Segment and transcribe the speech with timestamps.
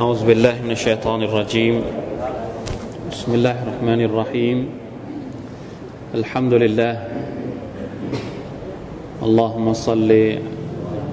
[0.00, 1.84] أعوذ بالله من الشيطان الرجيم.
[3.12, 4.58] بسم الله الرحمن الرحيم.
[6.16, 6.94] الحمد لله.
[9.20, 10.10] اللهم صل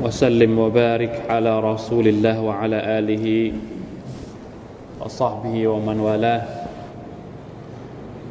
[0.04, 3.26] وسلم وبارك على رسول الله وعلى آله
[5.04, 6.44] وصحبه ومن والاه.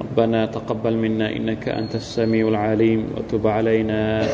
[0.00, 4.24] ربنا تقبل منا إنك أنت السميع العليم وتب علينا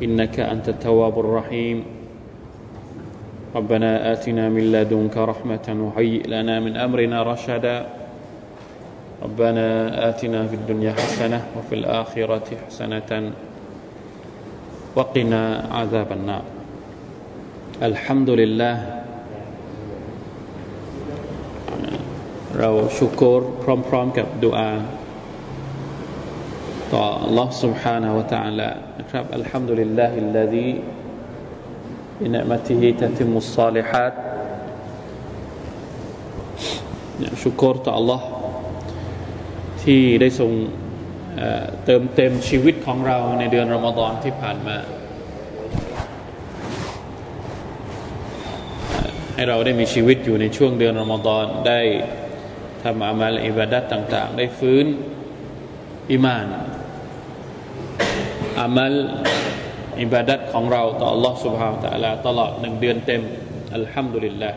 [0.00, 1.97] إنك أنت التواب الرحيم.
[3.57, 7.77] ربنا آتنا من لدنك رحمة وهيئ لنا من أمرنا رشدا
[9.23, 9.67] ربنا
[10.09, 13.11] آتنا في الدنيا حسنة وفي الآخرة حسنة
[14.95, 16.43] وقنا عذاب النار
[17.81, 18.75] الحمد لله
[22.59, 23.41] เราชุกร
[23.89, 24.71] พร้อมๆกับดุอา
[26.93, 30.69] ต่อ Allah سبحانه และ تعالى นะครับอัลฮัมดุลิลลาฮิลลาดี
[32.21, 34.15] بنعمته تتم الصالحات
[37.41, 38.21] ชุกรต่อ Allah
[39.83, 40.51] ที่ได้ทรง
[41.85, 44.77] เติมเต็มชีวิตของเราในเดือนรอมฎอนที่ผ่านมา
[49.33, 51.81] ให้เราได้มีชีวิตอยู่ในช่วงเดือนรอมฎอนได้
[52.83, 54.85] ทำอามัลอิบาดัตต่าง ๆ ได้ฟื้น
[56.11, 56.47] อิมาน
[58.61, 58.93] อามัล
[60.01, 63.21] อิบาดัตของเราต่อ Allah سبحانه และ تعالى ตลอดหนึ่งเดือนเต็ม
[63.75, 64.51] อัลฮัมดุลิลละ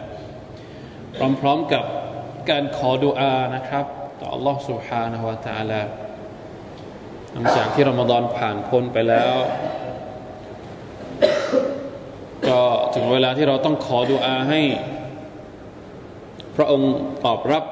[1.41, 1.85] พร้อมๆกับ
[2.51, 3.87] การขอดุอานะครับ
[4.21, 5.83] ต่อ Allah سبحانه และ تعالى
[7.33, 9.35] หลังจากที่รอมฎอนผ่านพ้นไปแล้ว
[12.49, 12.61] ก็
[12.95, 14.61] ถึงเวลาที่เราต้องขอดุอาให้
[16.57, 16.93] พระองค์
[17.25, 17.65] ตอบรับ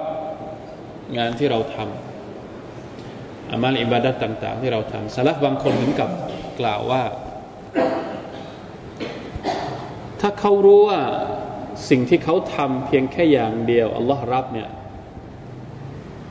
[1.18, 6.10] งานที่เราทำอามัลอิบาดัตต่าง ๆ ที่เราทำสลับบางคนถึงกับ
[6.60, 7.02] กล่าวว่า
[10.21, 11.01] ถ้าเขารู้ว่า
[11.89, 14.69] สิ่งที่เขาทำเพียงแค่อย่างเดียว อัลลอฮ์รับเนี่ย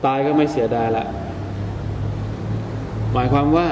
[0.05, 1.05] ตายก็ไม่เสียดายละ
[3.13, 3.69] หมายความว่า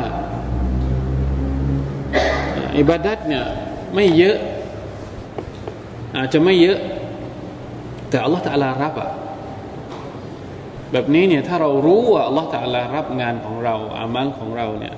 [2.77, 3.45] อิบาดัตเนี่ย
[3.95, 4.37] ไม่เยอะ
[6.15, 6.79] อาจจะไม่เยอะ
[8.09, 9.11] แต่อัลลอฮ์ตะลารับอะ
[10.91, 14.95] แบบนี้เนี่ย ถ้าเรารู้ว่าอัลลอฮฺตะลารับงานของเรา อามัลของเราเนี่ย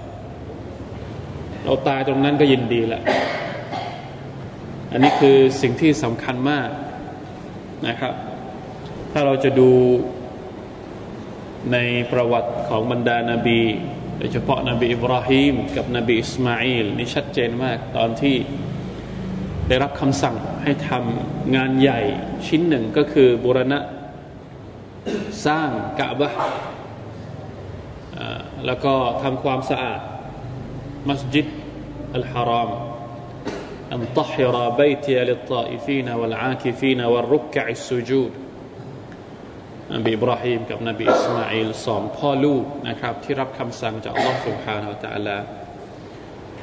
[1.64, 3.02] เราตายตรงนั้นก็ยินดีแหละ
[4.92, 6.70] อันนี้คือสิ่งที่สำคัญมาก
[7.88, 8.14] นะครับ
[9.12, 9.72] ถ้าเราจะดู
[11.74, 11.78] ใน
[12.12, 13.62] ประวัติของบรรดานาบี
[14.18, 18.36] โดยเฉพาะนบีอิบราฮิมกับนบีอิสมาอิลนี่ชัดเจนมากตอนที่
[19.68, 22.00] ได้รับคำสั่งให้ทำงานใหญ่
[22.48, 23.80] ชิ้นหนึ่งก็คือบุรณะ
[25.46, 26.30] สร้างกะบะ
[28.66, 28.94] แล้วก็
[29.24, 30.00] ทำความสะอาด
[31.11, 31.47] มัสยิด
[32.17, 32.71] อัลฮารอม
[33.95, 38.33] أن طهر بيتي للطائفين والعاكفين والركع السجود
[39.95, 45.37] นบีอิบราฮิมกับนบีอิสมาอิลสองพ่อลูกนะครับ ที่รับคำสั่งจากอัลลอฮฺ سبحانه และ تعالى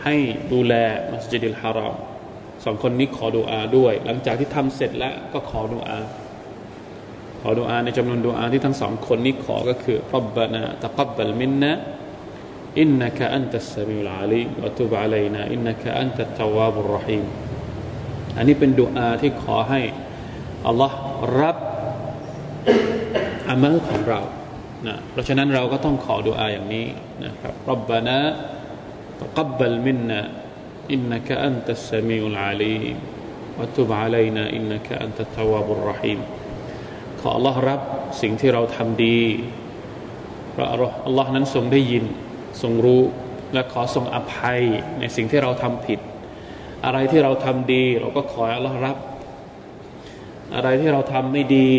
[0.03, 0.16] ให้
[0.53, 0.73] ดูแล
[1.12, 1.95] มัสยิดิลฮารอม
[2.66, 6.00] สองคนนี้ขอดุอาด้วย หลังจากที่ทำเสร็จแล้วก็ขอดุอา
[7.41, 11.72] ขอดุอาในจำนวนดุอาที่ทั้งสองคนนี้ขอก็คือรับบานาตะกับบัลมินนะ
[12.81, 17.25] อินนักอันตัสมิอุลอาลีวะตุบะลัยนาอินนักอันตัตตาวาบุรหีม
[18.37, 19.81] อันนี้เป็นดุอาที่ขอให้
[20.66, 20.98] อัลลอฮ์
[21.41, 21.59] รับ
[23.50, 24.20] อามัลของเรา
[24.87, 26.87] นะเพราะฉะนั้นเราก็ต้องขอดุอาอย่างนี้
[27.25, 28.20] นะครับรับบานา
[29.20, 30.20] ตะกับบัลมินนะ
[30.93, 32.76] อินนักอันตัสมิอุลอาลี
[33.58, 36.20] วะตุบะลัยนาอินนักอันตัตตาวาบุรหีม
[37.20, 37.81] ขอ Allah รับ
[38.22, 39.20] สิ่งที่เราทำดี
[40.50, 40.69] เพราะ
[41.08, 42.04] Allah นั้นทรงได้ยิน
[42.62, 43.03] ทรงรู้
[43.53, 44.61] และขอทรงอภัย
[45.00, 46.00] ในสิ่งที่เราทำผิด
[46.84, 48.97] อะไรที่เราทำดี เราก็ขอ Allah รับ
[50.55, 51.71] อะไรที่เราทำไม่ดี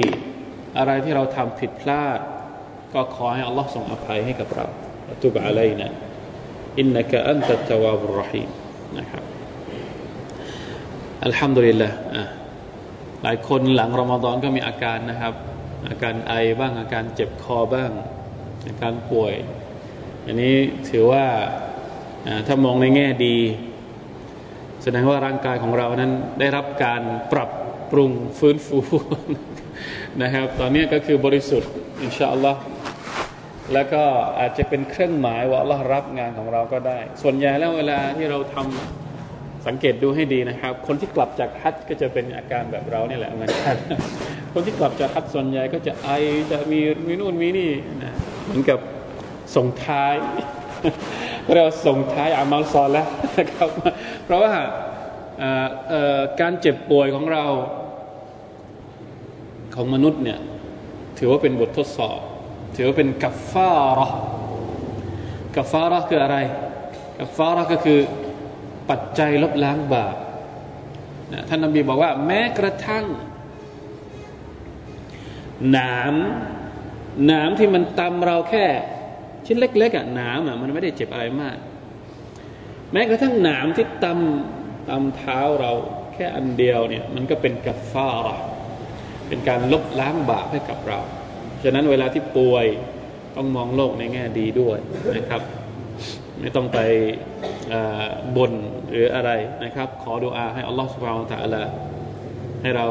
[0.78, 2.20] อะไรที่เราทำผิดพลาด
[2.94, 4.68] ก็ขอให้ Allah ทรงอภัยให้กับเรา
[5.22, 5.94] ตุบะอะไรนะ
[6.80, 8.50] อินนักอันตัตตวาบุรหีม
[9.00, 9.24] นะครับ
[11.24, 11.90] อัลฮัมดุลิลละ
[13.24, 15.34] หลายคนหลังรอมฎอนก็มีอาการนะครับ
[15.90, 17.92] อาการไอบ้างอาการเจ็บคอบ้าง
[18.68, 19.34] อาการป่วย
[20.30, 20.56] อันนี้
[20.90, 21.26] ถือว่า
[22.48, 23.38] ถ้ามองในแง่ดี
[24.84, 27.02] แสดงว่าร่างกายของเรานั้นได้รับการ
[27.34, 27.50] ปรับ
[27.92, 28.80] ปรุงฟื้นฟู
[30.22, 31.72] นะครับ ตอนนี้ก็คือบริสุทธิ์
[32.04, 32.62] อินชาอัลลอฮ์
[33.74, 34.04] แล้วก็
[34.40, 43.76] อาจจะเป็นเครื่องหมายว่าอัลลอฮ์รับงานของเราก็ได้ ส่วนใหญ่แล้วเวลาที่เราทำสังเกตดูให้ดีนะครับ คนที่กลับจากฮัจก็จะเป็นอาการแบบเราเนี่ยแหละเหมือนกัน
[44.54, 46.10] คนที่กลับจากฮัจส่วนใหญ่ก็จะไอ
[46.52, 47.72] จะมีมีนู่นมีนี่
[48.04, 48.14] นะ
[48.46, 48.80] เหมือนกับ
[49.56, 50.14] ส่งท้าย
[51.54, 53.08] เราส่งท้ายอามัลซอลแล้ว
[53.38, 53.70] นะครับ
[54.26, 54.54] เพราะว่า
[56.40, 57.46] การเจ็บป่วยของเรา
[59.76, 60.40] ของมนุษย์เนี่ย
[61.18, 62.20] ถือว่าเป็นบททดสอบ
[62.76, 64.08] ถือว่าเป็นกัฟฟาระ
[65.56, 66.38] กัฟฟาระคืออะไร
[67.20, 68.00] กัฟฟาระก็คือ
[68.90, 70.16] ปัจจัยลบล้างบาป
[71.34, 73.06] นะท่านนบีบอกว่า แม้กระทั่ง
[75.72, 76.16] หนาม
[77.26, 78.66] หนามที่มันตำเราแค่
[79.48, 81.58] ชิ้นเล็ก ๆอะหนามอะมันไม่ได้เจ็บอะไรมาก
[82.92, 85.72] แม้กระทั่งหนามที่ตำตำเท้าเรา
[86.14, 88.38] แค่อันเดียวเนี่ยมันก็เป็นกัฟฟาระ
[89.28, 91.00] เป็นการลบล้างบาปให้กับเรา
[91.64, 92.66] ฉะนั้นเวลาที่ป่วย
[93.36, 94.78] ต้องมองโลกในแง่ดีด้วย
[95.18, 95.42] นะครับ
[96.40, 96.80] ไม่ต้องไป
[98.36, 98.54] บ่น
[98.90, 99.32] หรืออะไร
[99.64, 101.64] นะครับ ขอดุอาให้อัลลอฮฺสุบฮานตะอัลา
[102.62, 102.88] ให้เรา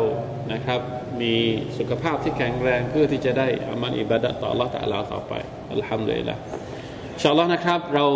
[0.52, 0.80] นะครับ
[1.20, 1.34] มี
[1.78, 5.32] สุขภาพที่แข็งแรงเพื่อที่จะได้อามันอิบาดะต่อ Allah ตะลาต่อไป
[5.72, 6.36] อัลฮัมดุลิลละ
[7.22, 8.06] ชาอัลอนะครับ เรา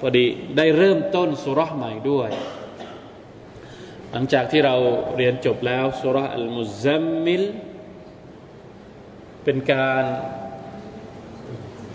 [0.00, 0.24] พอดี
[0.56, 2.28] ได้เริ่มต้นสุรษใหม่ด้วย
[4.12, 4.74] หลังจากที่เรา
[5.16, 7.42] เรียนจบแล้วสุรษอัลมุซัมมิล
[9.44, 10.04] เป็นการ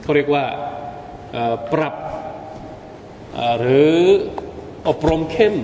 [0.01, 0.45] เขาเรียกว่า
[1.73, 1.95] ปรับ
[3.59, 3.97] หรือ
[4.87, 5.55] อบรมเข้ม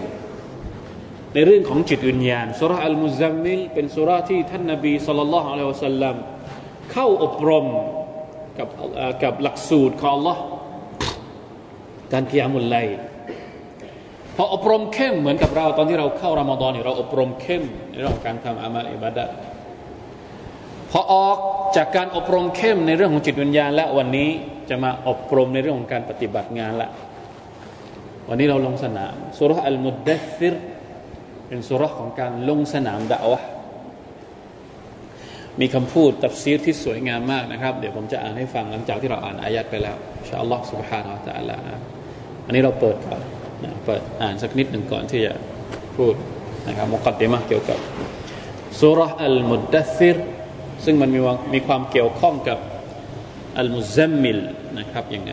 [1.38, 6.16] ในเรื่องของจิตวิญญาณสุราอัลมุซัมมิลเป็นสุราที่ท่านนาบีสุลต่านละฮ์อะลัยฮิวสัลลัม
[6.92, 7.66] เข้าอบรม
[8.58, 8.70] กับ
[9.24, 10.38] กับหลักสูตรของ Allah
[12.14, 12.78] การกิยามุลไล
[14.36, 19.26] พออบรมเข้มเหมือนกับเราตอนที่เราเข้ารามฎอนเนี่ยเราอบรมเข้มในเรื่องของการทำอามัลอิบาดะ
[20.92, 21.38] พอออก
[21.76, 24.30] จากการอบรมเข้มในเรื่องของจิตวิญญาณ และวันนี้
[24.70, 26.90] จะมาอบรมในเรื่องของการปฏิบัติงานละ
[28.30, 30.56] วันนี้เราลงสนามสุรอัลมุดดัซิร
[31.49, 33.41] เป็นสุรของการลงสนามดาวะ
[35.61, 39.97] มีคำพูดตัฟซีรที่สวยงามมากนะครับ เดี๋ยวผมจะอ่านให้ฟังหลังจากที่เราอ่านอายัดไปแล้ว
[40.29, 41.57] ชาอัลลอฮ์ سبحانه และ تعالى
[42.47, 43.21] อันนี้เราเปิดก่อน
[43.65, 45.33] นะเปิดอ่านสักนิดหนึ่งก่อนที่จะ
[45.97, 46.15] พูด
[46.69, 47.79] นะครับมุกัดดิมะเกี่ยวกับ
[48.81, 50.17] สุรอัลมุดดัซิร
[50.85, 51.21] ซึ่งมันมี
[51.55, 52.59] มีความเกี่ยวข้องกับ
[53.59, 54.39] อัลมุซัมมิล
[54.79, 55.33] นะครับยังไง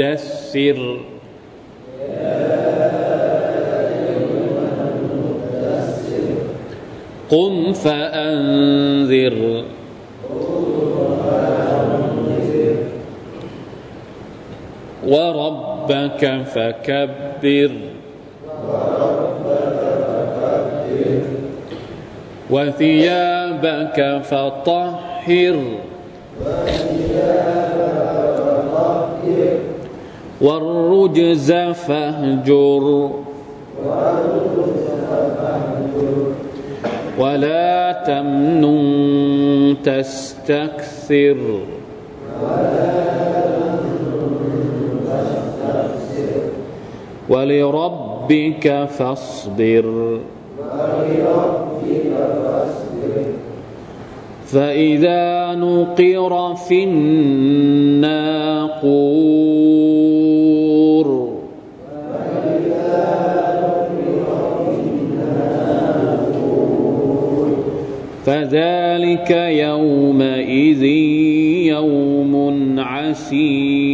[0.00, 1.00] المدثر.
[7.30, 9.64] قم فأنذر.
[15.06, 17.70] وربك فكبر.
[22.50, 25.78] وثيابك فطهر.
[30.40, 33.10] والرجز فاهجر.
[37.18, 41.36] ولا تمنن تستكثر.
[47.28, 50.18] ولربك فاصبر.
[54.46, 58.38] فإذا نقر في الناقور
[68.28, 70.82] فذلك يومئذ
[71.72, 72.34] يوم
[72.78, 73.87] عسير.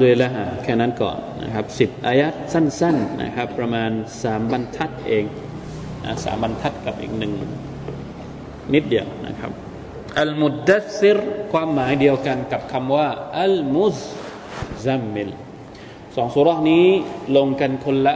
[0.00, 0.28] ดุลิละ
[0.62, 3.90] แค่นั้นก่อนนะครับสิบอายัดสั้นๆนะครับ ประมาณ
[4.22, 5.24] สามบรรทัดเอง
[6.04, 7.32] นะสามบรรทัดกับอีกหนึ่ง
[8.74, 9.50] นิดเดียวนะครับ
[10.20, 11.18] อัลมุดดัซิร
[11.52, 13.08] ความหมายเดียวกันกับคำว่า
[13.40, 13.98] อัลมุซ
[14.86, 15.30] ซัมมิล
[16.16, 16.86] สองสุรานี้
[17.36, 18.14] ลงกันคนละ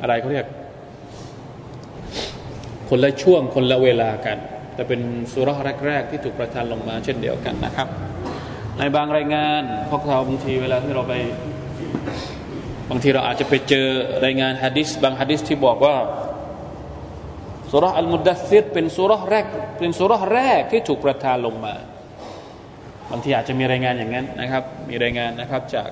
[0.00, 0.46] อะไรเขาเรียก
[2.88, 4.38] คนละช่วงคนละเวลากัน
[4.74, 5.00] แต่เป็น
[5.32, 5.54] สุรา
[5.86, 7.88] แรก ๆ ที่ถูกประทานลงมาเช่นเดียวกันนะครับ
[8.78, 11.14] ในบางรายงานพวกเราบางทีเวลาที่เราไป
[12.90, 13.86] บางทีเราอาจจะไปเจอ
[14.24, 15.96] รายงานฮะดิษบางฮะดิษที่บอกว่า
[17.72, 19.46] สุรอัลมุดัสซิรเป็นสุรแรก
[19.78, 21.74] เป็นสุรแรกที่ถูกประทานลงมา
[23.10, 25.90] บางทีอาจจะมีรายงานอย่างนั้นนะครับ มีรายงานนะครับจาก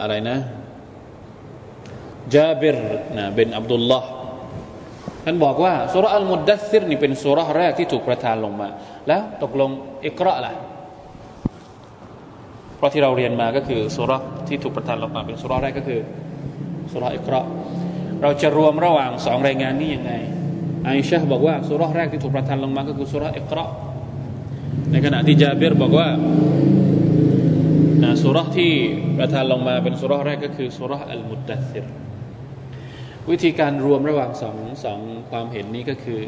[0.00, 0.38] อะไรนะ
[2.34, 2.76] จาบิร
[3.16, 4.08] นะเป็นอับดุลลอฮ์
[5.24, 8.68] ท่านบอกว่าสุรอัลมุดดัสซิรนี่เป็นสุรแรกที่ถูกประทานลงมา
[9.08, 9.70] แล้วตกลง
[10.06, 10.52] อิกราล่ะ
[12.76, 14.12] เพราะที่เราเรียนมาก็คือสุร
[14.48, 16.00] ที่ถูกประทานลงมา เป็นสุรแรกก็คือ
[16.92, 17.40] สุรอิกรา
[18.22, 20.12] เราจะรวมระหว่างสองรายงานนี้ยังไง
[20.86, 23.64] อิชะบอกว่าสุรแรกที่ถูกประทานลงมาก็คือสุรอิกรา
[24.90, 26.08] ในขณะที่จาเบิรบอกว่า
[28.22, 28.72] สูเราะฮฺที่
[29.18, 32.03] ประทานลงมาเป็นสูเราะฮฺแรกก็คือสูเราะฮฺอัลมุดดัสซิร
[33.30, 35.00] วิธีการรวมระหว่างสองสอง
[35.30, 36.20] ความเห็นนี้ก็คือ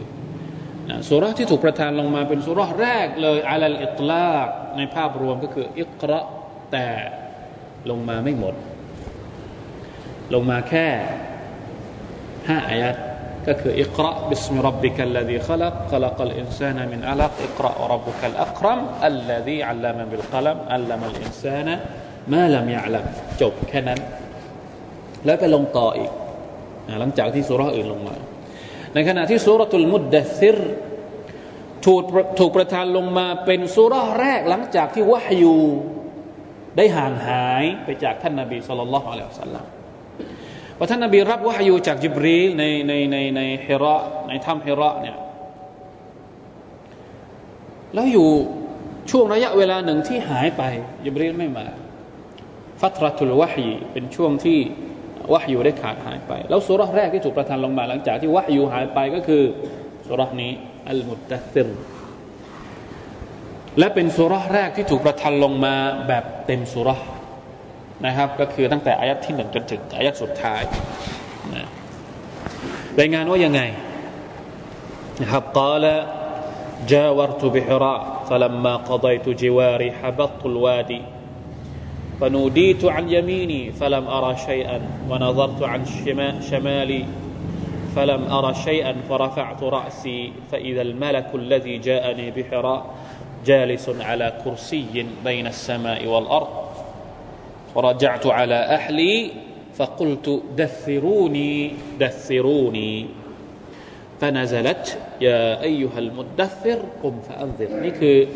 [0.88, 6.20] นะสุราที่ถูกประทานลงมาเป็นสุราแรกเลยعلى الإطلاقในภาพรวมก็คือاقرأ
[6.72, 6.88] แต่
[7.90, 8.54] ลงมาไม่หมด
[10.34, 10.86] ลงมาแค่
[12.48, 12.96] ห้าอายัด
[13.46, 21.74] ก็คือاقرأ باسم ربك الذي خلق خلق الإنسان من علق اقرأ وربك الأكرمอัลลดีอัลลัมบิลกลัมอัลลัมลอินซานะ
[22.32, 23.04] มาลัมยะลัม
[23.40, 24.00] จบแค่นั้น
[25.24, 26.10] แล้วไปลงต่ออีก
[27.00, 28.16] หลังจากที่สุราอื่นลงมา
[28.94, 30.58] ในขณะที่สุรตุลมุดดัซิร
[31.84, 32.00] ถูก
[32.38, 35.56] ถูกประทานลงมาเป็นสุราแรกหลังจากที่วะฮยู
[36.76, 39.64] ได้ห่างหายไปจากท่านนาบีสุลต่านละฮ์อะลัยฮิสัลลัม
[40.78, 45.16] ว่าท่านนาบีรับวะฮยูจากจิบรีลในในในในเฮระในถ้ำเฮระเนี่ย
[47.94, 48.28] แล้วอยู่
[49.10, 50.62] ช่วงระยะเวลาหนึ่งที่หายไป
[51.04, 51.66] จิบรีลไม่มา
[52.80, 54.58] ฟัตรตุลวะฮีเป็นช่วงที่
[55.33, 59.43] วะฮยูได้ขาดหายไป แล้วสุรษแรกที่ถูกประทานลงมา หลังจากที่วะฮยูหายไปก็คือ
[60.07, 60.51] สุรษนี้
[60.89, 61.67] อัลมุตตะซิร
[63.79, 65.75] และเป็นสุรษแรกที่ถูกประทานลงมา
[66.07, 66.99] แบบเต็มสุรษ
[68.05, 70.61] นะครับ ก็คือตั้งแต่อายัดที่หนึ่งจนถึงอายัดสุดท้าย
[71.55, 71.67] นะ
[72.99, 73.61] รายงานว่ายังไง
[75.21, 75.87] นะครับกล่าว
[76.91, 81.01] جاورت بحراء فلما قضيت جواري حبطت الوادي
[82.20, 84.80] فنوديت عن يميني فلم أرى شيئا
[85.10, 85.84] ونظرت عن
[86.50, 87.04] شمالي
[87.96, 92.86] فلم أرى شيئا فرفعت رأسي فإذا الملك الذي جاءني بحراء
[93.46, 96.48] جالس على كرسي بين السماء والأرض.
[97.74, 99.30] ورجعت على أهلي
[99.76, 103.06] فقلت دثروني دثروني.
[104.20, 108.28] فنزلت يا أيها المدثر قم فأنذر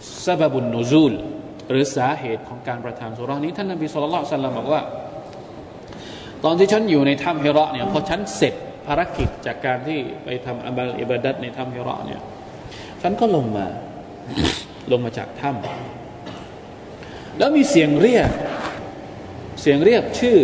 [0.00, 1.18] سبب النزول.
[1.72, 4.82] หรือสาเหตุของการประทานสุรานี้ ท่านนบีสุลต่านสัลลัมบอกว่า
[6.44, 8.54] ตอนที่ฉันอยู่ในถ้ำฮิระเนี่ยพอฉันเสร็จ
[8.86, 12.20] ภารกิจจากการที่ไปทำอับลอิบาดัตในถ้ำฮิระเนี่ย
[13.02, 13.66] ฉันก็ลงมา
[14.90, 18.30] ลงมาจากถ้ำแล้วมีเสียงเรียก
[19.60, 20.38] เสียงเรียกชื่อ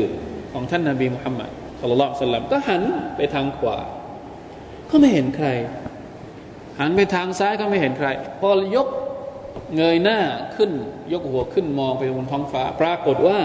[0.53, 2.83] ของท่านนาบีมุฮัมมัดสุลต่านสัลลัมก็หัน
[3.17, 3.79] ไปทางขวา
[4.91, 5.49] ก็ไม่เห็นใคร
[6.81, 8.09] หันไปทางซ้ายก็ไม่เห็นใคร
[8.41, 8.89] พอยก
[9.77, 10.19] เงยหน้า
[10.57, 10.71] ขึ้น
[11.13, 13.39] ยกหัวขึ้นมองไปบนท้องฟ้า ปรากฏว่า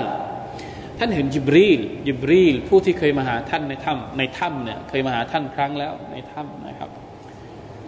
[0.97, 6.89] ท่านเห็นจิบรีลจิบรีลผู้ที่เคยมาหาท่านในถ้ำในถ้ำเนี่ยเคยมาหาท่านครั้งแล้วในถ้ำนะครับ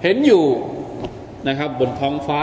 [0.04, 0.44] เห็นอยู่
[1.48, 2.42] นะครับ บนท้องฟ้า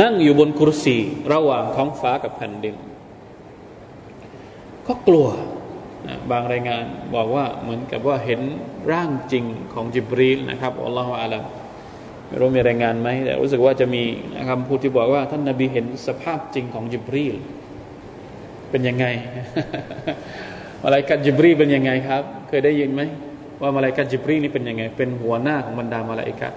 [0.00, 0.96] นั่งอยู่บนคุรสี
[1.32, 2.76] ระหว่างท้องฟ้ากับแผ่นดิน
[4.86, 5.28] ก็กลัว
[6.30, 8.40] บางรายงานบอกว่าเหมือนกับว่าเห็น
[8.90, 11.42] ร่างจริงของจิบรีลนะครับอัลลอฮฺอาลัม
[12.26, 14.02] ไม่รู้มีรายงานไหมแต่รู้สึกว่าจะมี
[14.48, 17.36] คำพูดที่บอกว่า ท่านนาบีเห็นสภาพจริงของจิบรีล
[18.70, 19.06] เป็นยังไง
[20.82, 23.02] มาลายกัดจิบรีเป็นยังไงครับ เคยได้ยินไหม
[23.60, 26.52] ว่ามาลายกัดจิบรีนี่เป็นยังไง เป็นหัวหน้าของบรรดามาลายกัด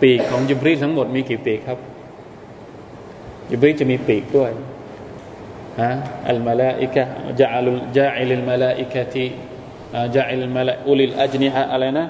[0.00, 1.78] ปีกของจิบรีทั้งหมดมีกี่ปีกครับ
[3.48, 4.50] จิบรีจะมีปีกด้วย
[6.28, 7.02] อัลมาลาอิกะ
[7.40, 9.28] จะอัลจะอิลมาลาอิกะที่
[10.16, 12.06] จะอิลมาลาอุลิลอัจนิฮะอะไรนะ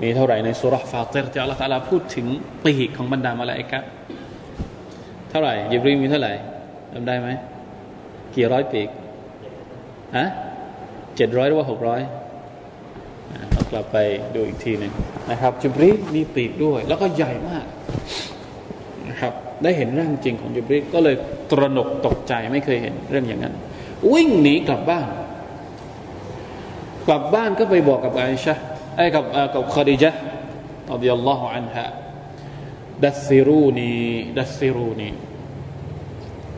[0.00, 2.26] มีเท่าไหร่ในสุรฟาติรที่อัลลอฮฺตาลาพูดถึง
[2.64, 3.78] ปีกของบรรดามาลาอิกะ
[5.30, 6.32] เท่าไหร่ยิบรีมีเท่าไหร่
[6.92, 7.28] จำได้ไหม
[8.34, 8.88] กี่ร้อยปีก
[10.16, 10.26] ฮะ
[11.16, 12.00] เจ็ดร้อยหรือว่าหกร้อย
[13.52, 13.96] เรากลับไป
[14.34, 14.92] ดูอีกทีหนึ่ง
[15.30, 17.64] นะครับจิบรีมีปีกด้วย แล้วก็ใหญ่มาก
[19.20, 21.16] นะครับ ได้เห็นร่างจริงของจิบรีก็เลย
[21.50, 23.54] ตระหนกตกใจไม่เคยเห็นเรื่องอย่างนั้น
[24.12, 25.06] วิ่งหนีกลับบ้าน
[27.06, 28.54] กลับบ้านก็ไปบอกกับอิชะ
[28.96, 29.24] ไอ้กับ
[29.54, 30.10] กับคาดิจา
[30.92, 31.86] อัลลอฮฺอันฮะ
[33.04, 33.92] ดัสซิรูนี
[34.38, 35.08] ดัสซิรูนี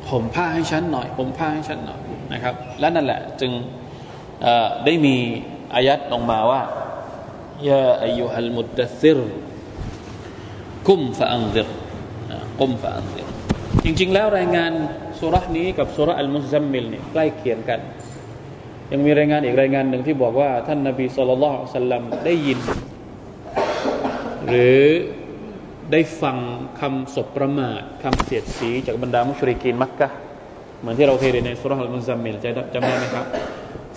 [0.08, 2.00] ผมผ้าให้ฉันหน่อย ผมผ้าให้ฉันหน่อย
[2.32, 3.52] นะครับ และนั่นแหละจึง
[4.84, 5.16] ได้มี
[5.74, 6.62] อายัดลงมาว่า
[7.68, 9.20] يا أيها المدثر
[10.88, 11.68] قم فأنذر
[12.60, 13.26] قم فأنذر
[13.84, 14.72] จริง ๆ แล้วรายงาน
[15.18, 17.80] สูเราะฮฺนี้กับสูเราะฮฺอัลมุซัมมิลเนี่ยใกล้เคียงกัน
[18.92, 22.58] ยังมีรายงานอีกรายงานหนึ่งที่บอกว่า ท่านนาบีสุลต่านสัลลัมได้ยิน
[24.46, 24.80] หรือ
[25.92, 26.36] ได้ฟัง
[26.80, 30.08] คำสบประมาทคำเสียดสีจากบรรดามุชริกีนมักกะ
[30.80, 32.36] เหมือนที่เราเคยเรียนในสุรษะมุซัมมิล
[32.74, 33.26] จำได้ไหมครับ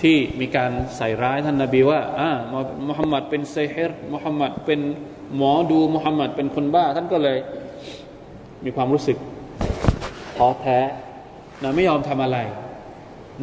[0.01, 2.29] ที่มีการใส่ร้ายท่านนาบีว่าอ่า
[2.87, 4.79] มุฮัมมัดเป็นไซฮิรมุฮัมมัดเป็น
[5.35, 7.37] หมอดูมุฮัมมัดเป็นคนบ้า ท่านก็เลย
[8.64, 9.16] มีความรู้สึก
[10.36, 10.78] ท้อแท้
[11.62, 12.38] นะไม่ยอมทำอะไร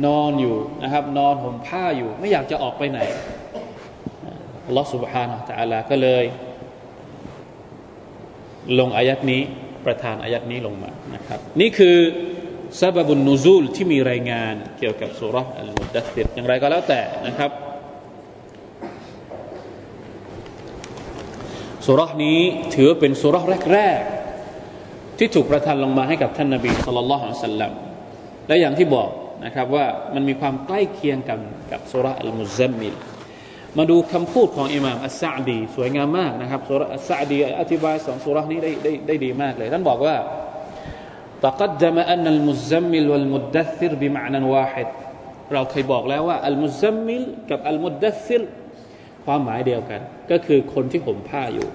[0.05, 2.99] นอนอยู่นะครับ นอนห่มผ้าอยู่ ไม่อยากจะออกไปไหน
[4.65, 6.23] อัลลอฮฺ سبحانه และ تعالى ก็เลย
[8.79, 9.41] ลงอายัดนี้
[9.85, 11.97] ประทานอายัดนี้ลงมานะครับ นี่คือ
[12.81, 17.51] ซาบบุนนูซูลที่มีรายงานเกี่ยวกับสุรอัลมุดดัติรอย่างไรก็แล้วแต่นะครับ
[21.85, 22.39] สุรนี้
[22.75, 23.35] ถือเป็นสุร
[23.73, 24.20] แรกๆ
[25.17, 27.71] ที่ถูกประทานลงมาให้กับท่านนาบีสุลต่านละฮ์สัลลัม
[28.47, 29.09] และอย่างที่บอก
[29.45, 31.39] นะครับว่ามันมีความใกล้เคียงกัน
[31.71, 32.95] กับสุรอัลมุซัมมิล
[33.77, 40.15] มาดูคำพูดของอิหม่ามอัสซาดีสวยงามมากนะครับสุรอัสซาดีอธิบายสองสุรนี้ได้ได้ได้ดีมากเลยท่านบอกว่า
[41.45, 44.87] تقدم أن المزمل والمدثر بمعنى واحد
[45.53, 48.43] เราเคยบอกแล้วว่าอัลมุซัมมิลกับอัลมุดดัซิร
[49.25, 51.67] ความหมายเดียวกัน ก็คือคนที่ห่มผ้าอยู่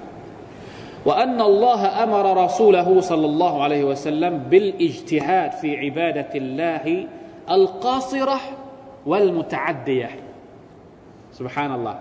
[1.08, 6.84] وأن الله أمر رسوله صلى الله عليه وسلم بالاجتهاد في عبادة الله
[7.50, 8.38] القاصرة
[9.06, 10.10] والمتعدية
[11.38, 11.96] سبحان الله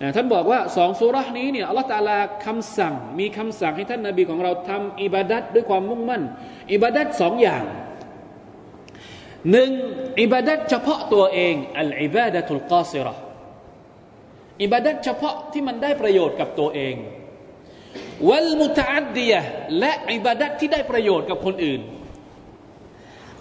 [0.00, 6.22] นะท่านบอกว่าสองสุรานี้เนี่ยอัลลอฮฺตาลาคำสั่งมีคำสั่งให้ท่านนาบีของเราทำอิบาดัตด้วยความมุ่งมั่น
[6.72, 7.64] อิบาดัตสองอย่าง
[9.50, 9.70] หนึ่ง
[10.20, 13.14] อิบาดัตเฉพาะตัวเองอัลอิบาดะตุลกาซิระ
[14.62, 16.94] อิบาดัตเฉพาะที่มันได้ประโยชน์กับตัวเอง
[18.27, 19.41] วัลมุตอัดดียะ
[19.79, 21.81] และอิบาดัตที่ได้ประโยชน์กับคนอื่น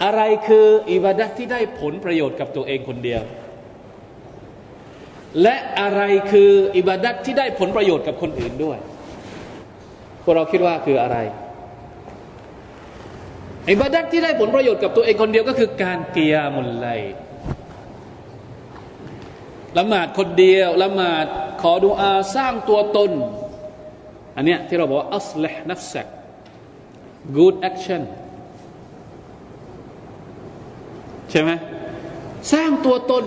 [0.05, 3.23] อะไรคืออิบาดัตที่ได้ผลประโยชน์กับตัวเองคนเดียว
[5.43, 8.79] และอะไรคืออิบาดัตที่ได้ผลประโยชน์กับคนอื่นด้วย
[10.23, 11.19] พวกเราคิดว่าคืออะไร
[13.71, 16.87] อิบาดัตที่ได้ผลประโยชน์กับตัวเองคนเดียวก็คือการเกียมุลไล
[19.79, 21.27] ละหมาดคนเดียวละหมาด
[21.63, 23.13] ขอดูอาสร้างตัวตน
[24.37, 26.07] อันเนี้ยที่เราบอกว่าอัสลห์นัฟซัก
[27.37, 28.03] good action
[31.31, 31.51] ใช่ไหม
[32.53, 33.25] สร้างตัวตน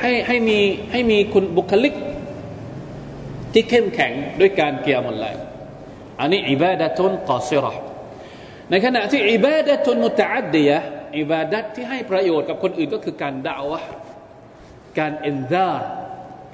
[0.00, 0.58] ให้ให้มี
[0.92, 1.94] ให้มีคุณบุคลิก
[3.52, 5.26] ที่เข้มแข็งด้วยการเกี่ยมอะไร
[6.20, 7.72] อันนี้อิบาดะตุนกอซิรอ
[8.70, 10.78] ในขณะที่อิบาดะตุนมุตอัดดียะ
[11.18, 13.80] อิบาดัตที่ให้ประโยชน์กับคนอื่นก็คือการด่าวะ
[14.98, 15.68] การเอนซา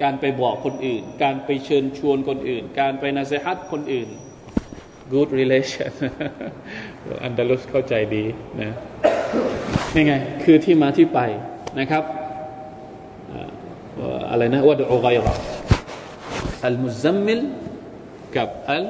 [0.04, 4.10] การไปบอกคนอื่น การไปเชิญชวนคนอื่น การไปนาเซฮัตคนอื่น
[5.14, 5.92] good relation
[7.24, 8.26] อันดาลุสเข้าใจดี
[8.62, 8.72] นะ
[9.96, 11.20] นี่ไงคือที่มาที่ไป
[11.80, 12.04] นะครับ
[14.32, 15.34] อะไรนะวัดอุกัยรอ
[16.66, 17.40] อัลมุซัมมิล
[18.36, 18.86] กับอัล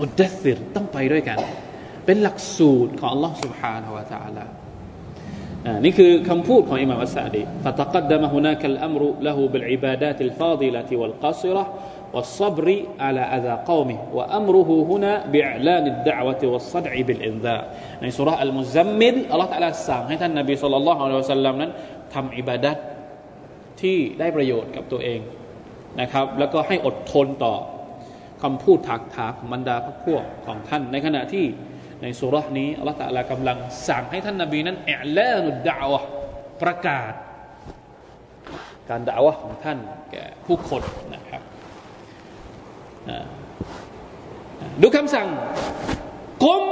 [0.00, 1.38] มุดดัซิรต้องไปด้วยกัน
[2.06, 4.44] เป็นหลักสูตรของ Allah سبحانه และ تعالى
[5.84, 11.64] นี่คือคำพูดของอิมามอัสซาดี فتقدم هناك الأمر له بالعبادات الفاضلة والقاصرة
[12.14, 12.68] والصبر
[13.04, 17.62] على أذى قومه وأمره هنا بإعلان الدعوة والصدع بالإنذار
[18.02, 21.70] ในสุราอัลมุซัมมิลอัลลอฮฺตะลาสั่งให้ท่านนบีสุลต่านละฮ์อัลลอฮฺสัลลัมนั้น
[22.14, 22.76] ทำอิบาดัต
[23.80, 25.20] ที่ได้ประโยชน์กับตัวเอง
[26.00, 27.54] นะครับ แล้วก็ให้อดทนต่อ
[28.42, 31.44] คำพูดถักถากของบรรดาพวกของท่าน ในขณะที่
[32.01, 33.57] ในสุรษนี้อัลลอฮฺตะลากำลัง
[33.87, 36.01] สั่งให้ท่านนบีนั้นเอลานุดดาวะ
[36.61, 37.13] ประกาศ
[38.89, 39.79] การด่าวะของท่าน
[40.11, 40.81] แก่ผู้คน
[41.13, 41.41] นะครับ
[44.81, 45.27] ดูคำสั่ง
[46.43, 46.63] กุม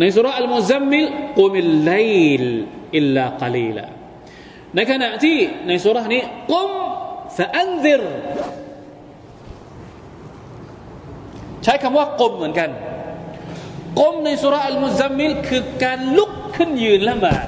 [0.00, 1.06] ในสุรอัลมุซัมมิล
[1.38, 1.92] กุมิลไล
[2.42, 2.44] ล
[2.96, 3.86] อิลลากลีลา
[4.74, 5.36] ในขณะที่
[5.68, 6.22] ในสุรานี้
[6.52, 6.70] กุม
[7.38, 8.02] ฟะอันซิร
[11.64, 12.70] ใช้คำว่ากุมเหมือนกัน
[13.98, 17.46] กุมในสุราอัลมุซัมมิลคือการลุกขึ้นยืนละหมาด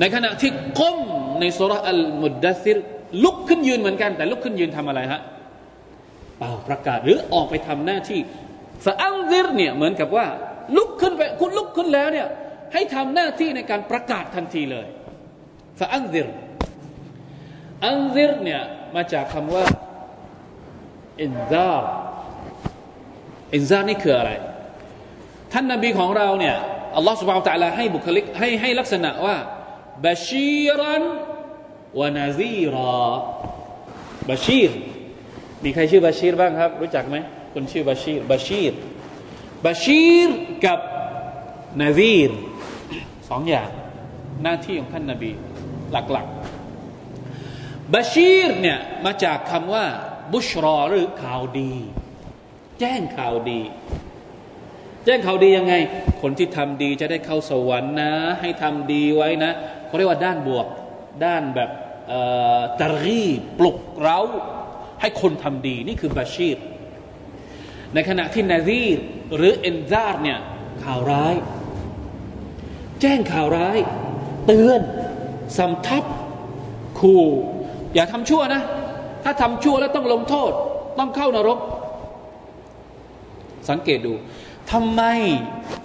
[0.00, 0.98] ในขณะที่กุม
[1.40, 2.78] ในสุราอัลมุดดัซิร
[3.24, 5.20] ลุกขึ้นยืนเหมือนกัน แต่ลุกขึ้นยืนทำอะไรฮะ
[6.38, 8.20] เป่าประกาศหรือออกไปทำหน้าที่
[8.84, 10.26] فأنذر เนี่ยเหมือนกับว่า
[10.76, 12.26] ลุกขึ้นไปคุณลุกขึ้นแล้วเนี่ย
[12.72, 14.86] ให้ทำหน้าที่ในการประกาศทันทีเลย
[15.80, 16.28] فأنذر
[17.86, 18.60] أنذر เนี่ย
[18.94, 19.64] มาจากคำว่า
[21.22, 21.74] อินซา
[23.54, 24.30] อินซานี่คืออะไร
[25.52, 26.56] ท่านนบีของเราเนี่ย
[26.96, 29.36] อัลลอฮฺ سبحانه وتعالى ให้บุคลิกให้ให้ลักษณะว่า
[30.06, 32.98] بشيرا ونذيرا
[34.28, 34.70] บาชีร
[35.64, 37.16] มีใครชื่อบาชีรบ้างครับ รู้จักไหม
[37.52, 38.72] คนชื่อบาชีรบาชีร
[39.64, 40.28] บาชีร
[40.66, 40.78] กับ
[41.82, 42.30] นาซีร
[43.28, 43.70] สองอย่าง
[44.42, 45.32] หน้าที่ของท่านนาบี
[45.92, 49.84] หลักๆบาชีรเนี่ยมาจากคำว่า
[50.32, 51.72] บุชรอหรือข่าวดี
[52.80, 53.60] แจ้งข่าวดี
[55.04, 55.74] แจ้งข่าวดียังไง
[56.22, 59.52] คนที่ทำดีจะได้เข้าสวรรค์นะ ให้ทำดีไว้นะ
[59.86, 60.66] เขาเรียกว่าด้านบวก
[61.24, 61.70] ด้านแบบ
[62.80, 63.24] ตารี
[63.58, 64.20] ปลุกเร้า
[65.00, 66.58] ให้คนทำดีนี่คือบาชีร
[67.94, 68.98] ในขณะที่นาซีร
[69.36, 70.38] หรือเอนซาร์เนี่ย
[70.84, 71.34] ข่าวร้าย
[73.00, 73.78] แจ้งข่าวร้าย
[74.46, 74.80] เตือน
[75.58, 76.04] สำทับ
[77.00, 77.24] ขู่
[77.94, 78.62] อย่าทำชั่วนะ
[79.24, 80.52] ถ้าทำชั่วแล้วต้องลงโทษ
[80.98, 81.58] ต้องเข้านรก
[83.70, 84.14] สังเกตดู
[84.72, 85.02] ทำไม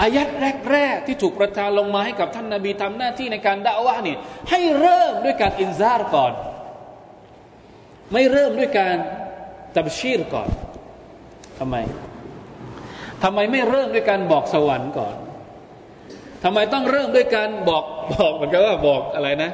[0.01, 0.27] อายัด
[0.71, 4.15] แรก ๆ ที่ถูกประทานลงมาให้กับท่านนาบีทำหน้าที่ในการด่าวะนี่
[4.49, 6.33] ให้เริ่มด้วยการอินซาร์ก่อน
[8.13, 8.95] ไม่เริ่มด้วยการ
[9.75, 10.49] ตับชีรก่อน
[11.59, 11.75] ทำไม
[13.23, 15.15] ทำไมไม่เริ่มด้วยการบอกสวรรค์ก่อน
[16.43, 19.51] ทำไมต้องเริ่มด้วยการบอกบอกเหมือนกับว่าบอกอะไรนะ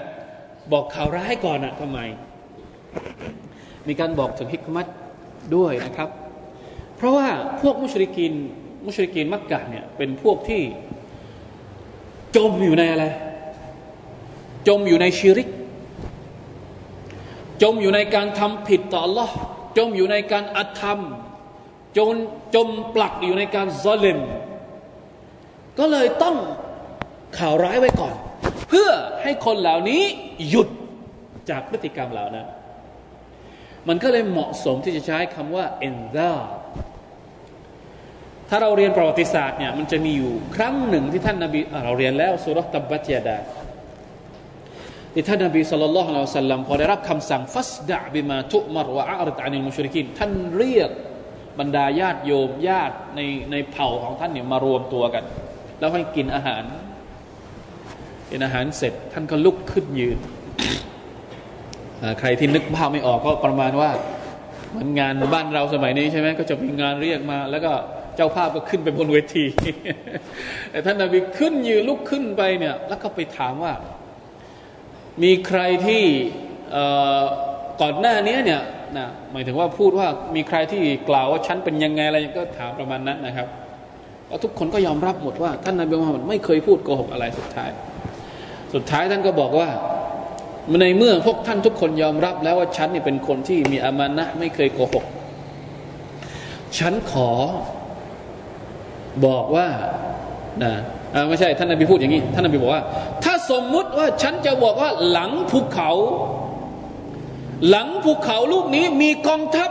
[0.73, 1.99] บอกข่าวร้ายก่อนอะทำไม
[3.87, 4.87] มีการบอกถึงฮิกมัต
[5.55, 6.09] ด้วยนะครับ
[6.99, 7.27] เพราะว่า
[7.62, 8.33] พวกมุชริกิน
[8.85, 10.62] มุชริกินมักกะเนี่ยเป็นพวกที่
[12.35, 13.05] จมอยู่ในอะไร
[14.67, 15.47] จมอยู่ในชีริก
[17.62, 19.29] จมอยู่ในการทำผิดต่อ Allah
[19.77, 20.99] จมอยู่ในการอธรรม
[21.97, 22.15] จน
[22.55, 24.19] จมปลักอยู่ในการซอเลม
[25.79, 26.35] ก็เลยต้อง
[27.38, 28.15] ข่าวร้ายไว้ก่อน
[28.67, 28.89] เพื่อ
[29.21, 30.01] ให้คนเหล่านี้
[30.49, 30.67] หยุด
[31.49, 32.47] จากพฤติกรรมเหล่านั้น
[33.88, 36.31] มันก็เลยเหมาะสมที่จะใช้คำว่าเอนซา
[38.49, 43.38] ถ้าเราเรียนประวัติศาสตร์เนี่ยมันจะมีอยู่ครั้งหนึ่งที่ท่านนาบีเราเรียนแล้วสุรตับบัตยาดา
[45.13, 50.89] ที่ท่านนาบีสุลต่านละสัลลัมพอได้รับคำสั่งฟัสดะบิมาทุมรวะอัลตานิลมุชริกินท่านเรียก
[51.59, 55.23] บรรดาญาติโยมญาติในในเผ่าของท่านเนี่ยมารวมตัวกัน
[55.79, 56.63] แล้วให้กินอาหาร
[58.31, 60.17] กินอาหารเสร็จท่านก็ลุกขึ้นยืน
[62.19, 63.91] ใครที่นึกภาพไม่ออกก็ประมาณว่า
[64.75, 67.73] มือนงานบ้านเราสมัยนี้ใช่ไหมก็จะมีงานเรียกมาแล้วก็
[68.19, 69.45] เจ้าภาพก็ขึ้นไปบนเวที
[70.71, 73.73] แต่ท่านนบีขึ้นยืนลุกขึ้นไปเนี่ย แล้วก็ไปถามว่า
[75.23, 76.03] มีใครที่
[77.82, 78.62] ก่อนหน้านี้เนี่ย
[78.97, 83.47] นะหมายถึงว่าพูดว่ามีใครที่กล่าวว่าฉันเป็นยังไงอะไรก็ถามประมาณนั้นนะครับ
[84.25, 87.69] เพราะทุกคนก็ยอมรับหมดว่า ท่านนบีมุฮัมมัดไม่เคยพูดโกหกอะไรสุดท้าย
[88.73, 89.69] สุดท้ายท่านก็บอกว่า
[90.82, 95.05] ในเมื่อพวกท่านทุกคนยอมรับแล้วว่าฉันนี่เป็นคนที่มีอามานะไม่เคยโกหก
[96.79, 97.29] ฉันขอ
[99.25, 99.67] บอกว่า
[100.63, 100.73] นะ
[101.29, 102.84] ไม่ใช่ท่านนบีพูดอย่างนี้ ท่านนบีบอกว่า
[103.23, 105.91] ถ้าสมมุติว่าฉันจะบอกว่าหลังภูเขา
[107.69, 109.69] หลังภูเขาลูกนี้มีกองทัพ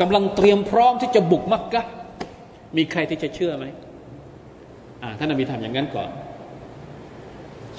[0.00, 1.82] กำลังเตรียมพร้อมที่จะบุกมักกะ
[2.76, 3.64] มีใครที่จะเชื่อไหม
[5.18, 6.08] ท่านนบีทำอย่างนั้นก่อน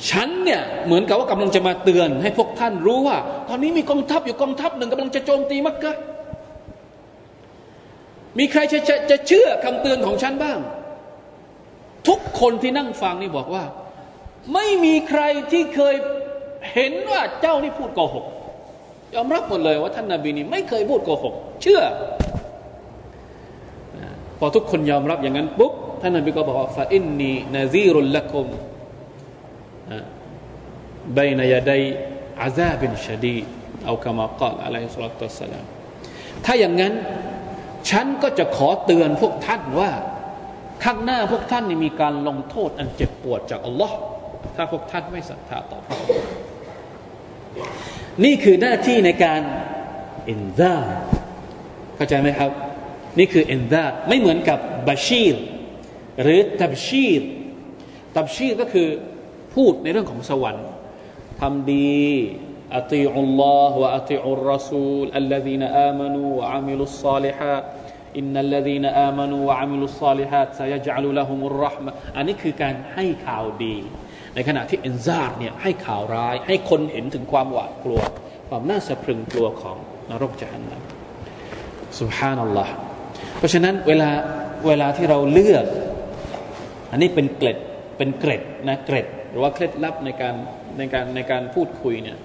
[0.10, 3.18] ฉันเนี่ยเหมือนกับว่ากำลังจะมาเตือน ให้พวกท่านรู้ว่า
[3.50, 5.96] ตอนนี้มีกองทัพอยู่กองทัพหนึ่งกำลังจะโจมตีมักกะ
[8.40, 10.60] มีใครจะจะจะเชื่อคำเตือนของฉันบ้าง
[12.08, 13.64] ทุกคนที่นั่งฟังนี่บอกว่า
[14.54, 15.22] ไม่มีใคร
[15.52, 15.96] ที่เคย
[16.74, 18.26] เห็นว่าเจ้านี่พูดโกหก
[19.16, 21.82] ยอมรับหมดเลยว่าท่านนาบีนี่ไม่เคยพูดโกหก เชื่อ
[24.40, 28.48] พอทุกคนยอมรับอย่างนั้นปุ๊บท่านนาบีก็บอกว่าฟาอินนีนาซีรุลละคุม
[31.18, 31.82] บนยาดัย
[32.42, 33.38] อาซาบินชดี
[33.86, 35.66] เอาคำกล่าวอะลัยฮิสลาตุสลาม
[36.46, 36.94] ถ้าอย่างนั้น
[37.90, 39.92] ฉันก็จะขอเตือนพวกท่านว่า
[40.84, 43.98] ข้างหน้าพวกท่านนี่มีการลงโทษอันเจ็บปวดจากอัลลอฮ์
[44.56, 46.10] ถ้าพวกท่านไม่ศรัทธาต่อพระองค์
[48.24, 49.42] นี่คือหน้าที่ในการ
[50.26, 50.74] เอนซา
[51.96, 52.52] เข้าใจไหมครับ
[53.20, 55.36] นี่คือإنذار ไม่เหมือนกับ بشير
[56.22, 57.22] หรือ تبشير
[58.16, 58.88] تبشير ก็คือ
[59.54, 60.68] พูดในเรื่องของสวรรค์
[61.42, 62.04] ทำดี
[62.76, 71.49] أطيعوا الله وأطيعوا الرسول الذين آمنوا وعملوا الصالحات إن الذين آمنوا وعملوا الصالحات سيجعل لهم
[71.49, 73.78] الرحمن อันนี้คือการให้ข่าวดี
[74.36, 78.02] ในขณะที่เอนซาร์เนี่ยให้ข่าวร้าย ให้คนเห็นถึงความหวาดกลัว
[78.50, 79.78] ความน่าสะพรึงกลัวของ
[80.10, 80.82] นรกจันนัม
[82.00, 82.74] สุบฮานัลลอฮ์
[83.38, 84.10] เพราะฉะนั้นเวลา
[84.68, 85.66] เวลาที่เราเลือก
[86.92, 87.58] อันนี้เป็นเกล็ด
[87.98, 90.36] เป็นเกร็ดนะเกร็ด หรือว่าเคล็ดลับในการ
[90.78, 92.18] ในการในการพูดคุยเนี่ย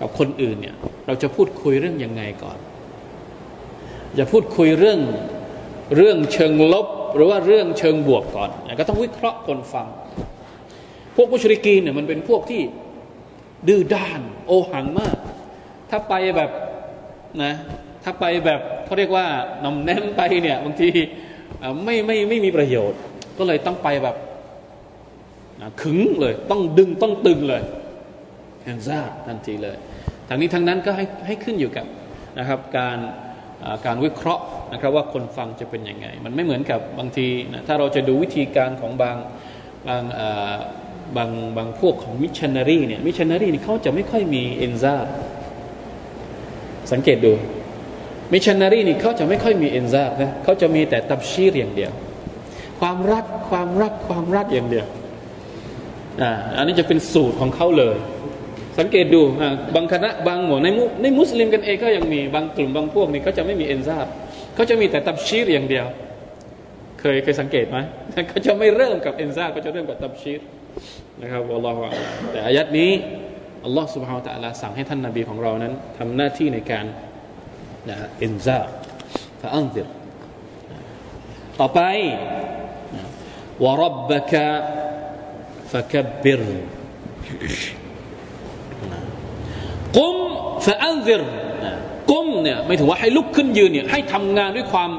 [0.00, 2.58] กับคนอื่นเนี่ย เราจะพูดคุยเรื่องยังไงก่อน
[4.18, 5.00] จะพูดคุยเรื่อง
[5.96, 9.86] เรื่องเชิงลบ หรือว่าเรื่องเชิงบวกก่อนก็ต้องวิเคราะห์คนฟัง
[11.14, 12.62] พวกมุชริกีนเนี่ยมันเป็นพวกที่
[13.68, 15.16] ดื้อด้าน โอหังมาก
[15.90, 16.50] ถ้าไปแบบ
[17.42, 17.54] นะ
[18.04, 19.26] ถ้าไปแบบเขาเรียกว่า
[19.64, 20.88] นำแนมไปเนี่ยบางที
[21.84, 22.98] ไม่ไม่ไม่มีประโยชน์
[23.38, 24.16] ก็เลยต้องไปแบบ
[25.82, 27.62] ขึงเลย ต้องดึงต้องตึงเลย
[28.68, 29.76] อินซาร์ทันทีเลย
[30.28, 31.86] ทางนี้ทั้งนั้นก็ให้ให้ขึ้นอยู่กับ
[32.38, 32.98] นะครับการ
[33.86, 39.16] การวิเคราะห์นะครับว่าคนฟังจะเป็นยังไง มันไม่เหมือนกับบางทีนะถ้าเราจะดูวิธีการของบาง
[39.88, 40.02] บาง
[41.16, 44.94] บางบางพวกของมิชชันนารีเนี่ยมิชชันนารีนี่เขาจะไม่ค่อยมีเอนไซา
[46.92, 47.32] สังเกตดู
[48.32, 51.92] มิชชันนารีนี่เขาจะไม่ค่อยมีเอนไซานะเขาจะมีแต่تبشير อย่างเดียว
[52.80, 54.86] ความรักความรักความรักอย่างเดียว
[56.22, 57.96] อ่าอันนี้จะเป็นสูตรของเขาเลย
[58.78, 59.20] สังเกตดู
[59.76, 63.98] บางคณะบางหมู่ในมุในมุสลิมกันเองก็ยังมีบางกลุ่มบางพวกนี่เขาจะไม่มีإنذار
[64.54, 65.86] เขาจะมีแต่ تبشير อย่างเดียว
[67.00, 67.78] เคยเคยสังเกตไหม
[68.28, 70.40] เขาจะไม่เริ่มกับإنذار เขาจะเริ่มกับ تبشير
[71.22, 71.82] นะครับอัลลอฮฺ
[72.30, 72.90] แต่อายัดนี้
[73.64, 76.84] อัลลอฮฺ سبحانه وتعالى สั่งให้ท่านนาบีของเรานั้นทำหน้าที่ในการ
[77.88, 79.88] นะإنذار فأنذر
[81.60, 81.80] ต่อไป
[83.64, 84.46] وربك
[85.72, 86.42] ฟะคับบิร
[89.96, 90.16] กุม
[90.66, 91.22] ฟะอันซิร
[92.10, 94.90] กุมเนี่ยไม่ถึงว่าให้ลุกขึ้นยืนเนี่ยให้ทำงานด้วยความ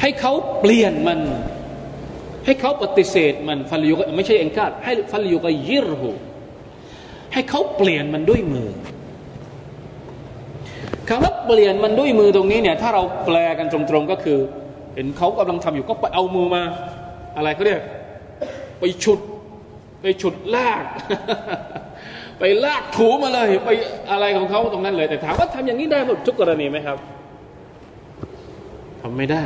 [0.00, 1.20] ให้เขาเปลี่ยนมัน
[2.44, 6.10] ให้เขาปฏิเสธมันฟัลยุกไม่ใช่เองการให้ฟัลยุกยิรหู
[7.32, 8.70] ให้เขาเปลี่ยนมันด้วยมือ
[11.09, 14.39] คำว่าเปลี่ยนมันด้วยมือตรงนี้เนี่ยถ้าเราแปลกันตรงๆก็คือ
[14.95, 16.63] เห็นเขากำลังทำอยู่ก็ไปเอามือมา
[17.37, 17.81] อะไรเขาเรียก
[18.79, 19.19] ไปฉุด
[20.01, 20.83] ไปฉุดลาก
[22.39, 23.69] ไปลากถูมาเลย ไป
[24.11, 26.97] อะไรของเขาตรงนั้นเลย แต่ถามว่าทำอย่างนี้ได้หมดทุกกรณีไหมครับ
[29.01, 29.45] ทำไม่ได้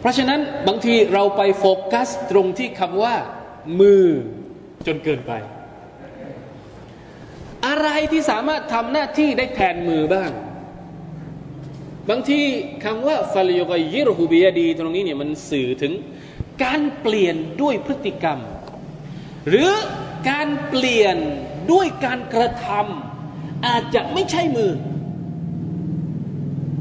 [0.00, 3.14] เพราะฉะนั้นบางทีเราไปโฟกัสตรงที่คำว่า
[3.80, 4.04] มือ
[4.86, 5.32] จนเกินไป
[7.66, 10.30] อะไรที่สามารถทำหน้าที่ได้แทนมือบ้าง
[12.10, 12.40] บางที
[12.84, 15.92] คำว่าฟาลิโยกยิรฮูบียดี ตรงนี้เนี่ยมันสื่อถึง
[16.64, 18.38] การเปลี่ยนด้วยพฤติกรรม
[19.48, 19.70] หรือ
[20.30, 21.16] การเปลี่ยน
[21.72, 24.72] ด้วยการกระทำอาจจะไม่ใช่มือ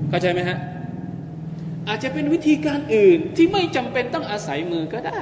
[0.10, 0.58] เข้าใจไหมฮะ
[1.88, 5.22] อาจจะเป็นวิธีการอื่นที่ไม่จำเป็นต้องอาศัยมือก็ได้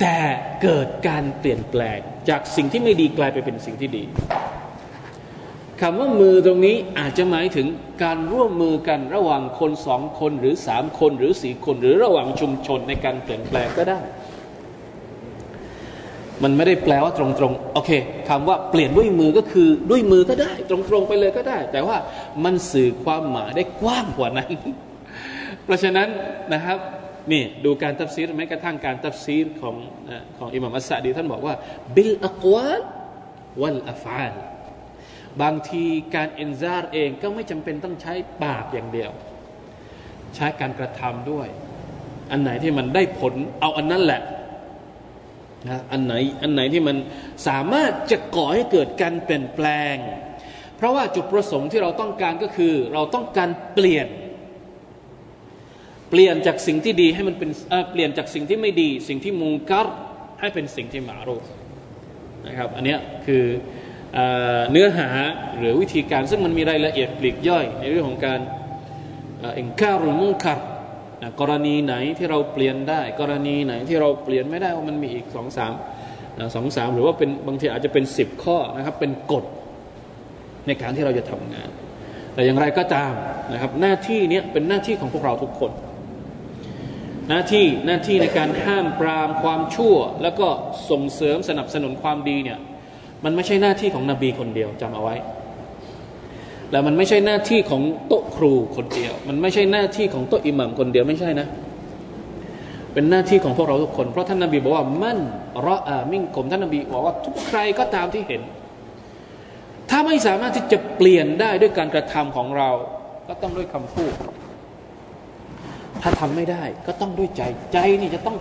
[0.00, 0.18] แต่
[0.62, 4.04] เกิดการเปลี่ยนแปลง จากสิ่งที่ไม่ดีกลายไปเป็นสิ่งที่ดี
[5.80, 7.66] คำว่ามือตรงนี้อาจจะหมายถึง
[8.02, 14.00] การร่วมมือกันระหว่างคนสองคนหรือสามคนหรือสี่คนหรือระหว่างชุมชนในการเปลี่ยนแปลงก็ได้
[16.42, 17.90] มันไม่ได้แปลว่าตรงๆโอเค
[18.28, 21.96] คำว่าเปลี่ยนด้วยมือก็คือด้วยมือก็ได้ ตรงๆไปเลยก็ได้ แต่ว่า
[22.44, 24.50] มันสื่อความหมายได้กว้างกว่านั้น
[25.64, 26.08] เพราะฉะนั้น
[26.54, 26.78] นะครับ
[27.32, 29.76] นี่ดูการตัฟซีรแม้กระทั่งการตัฟซีรของ
[30.38, 31.54] ของอิหม่ามอัสซาดีท่านบอกว่า
[31.94, 32.82] บิลอักวาล
[33.60, 34.34] วัลอัฟาล
[35.42, 35.84] บางที
[36.14, 39.10] การอินซาร์เองก็ไม่จำเป็นต้องใช้ปากอย่างเดียว
[40.34, 41.48] ใช้การกระทำด้วย
[42.30, 44.22] อันไหนที่มันได้ผลเอาอันนั้นแหละ
[45.68, 46.96] นะอันไหนอันไหนที่มัน
[47.48, 49.96] สามารถจะก่อให้เกิดการเปลี่ยนแปลง
[50.76, 54.06] เพราะว่าจุดประสงค์ที่เราต้องการก็คือ เราต้องการเปลี่ยน
[56.10, 57.50] เปลี่ยนจากสิ่งที่ดีให้มันเป็น
[57.90, 59.86] เปลี่ยนจากสิ่งที่ไม่ดี สิ่งที่มุงกัร
[60.40, 61.36] ให้เป็นสิ่งที่มารุ
[62.46, 63.44] นะครับอันนี้คือ
[64.70, 65.08] เนื้อหา
[65.58, 68.40] หรือวิธีการซึ่งมันมีรายละเอียดปลีกย่อย ในเรื่องของการ
[69.58, 70.60] อินการุมุงคัร
[71.40, 75.72] กรณีไหนที่เราเปลี่ยนได้ กรณีไหนที่เราเปลี่ยนไม่ได้ว่ามันมีอีกสองสาม
[76.54, 79.44] สองสามหรือว่าเป็นบางทีอาจจะเป็นสิบข้อนะครับเป็นกฎ
[80.66, 81.68] ในการที่เราจะทำงาน
[82.34, 83.12] แต่อย่างไรก็ตาม
[83.52, 85.70] นะครับหน้าที่นี้เป็นหน้าที่ของพวกเราทุกคน
[87.28, 90.48] หน้าที่หน้าที่ในการห้ามปรามความชั่ว แล้วก็
[90.90, 92.58] ส่งเสริมสนับสนุนความดีเนี่ย
[93.24, 95.16] มันไม่ใช่หน้าที่ของนบีคนเดียวจำเอาไว้
[96.70, 101.48] แล้วมันไม่ใช่หน้าที่ของโต๊ะครูคนเดียว มันไม่ใช่หน้าที่ของโต๊ะอิหมัมคนเดียวไม่ใช่นะ
[102.92, 105.20] เป็นหน้าที่ของพวกเราทุกคน เพราะท่านนบีบอกว่ามั่น
[105.66, 108.42] รออามิ่งกลมท่านนบีบอกว่าทุกใครก็ตามที่เห็น
[109.90, 112.70] ถ้าไม่สามารถที่จะเปลี่ยนได้ด้วยการกระทำของเรา
[113.28, 114.12] ก็ต้องด้วยคำพูด
[116.02, 118.36] ถ้าทำไม่ได้ก็ต้องด้วยใจ ใจนี่จะต้อง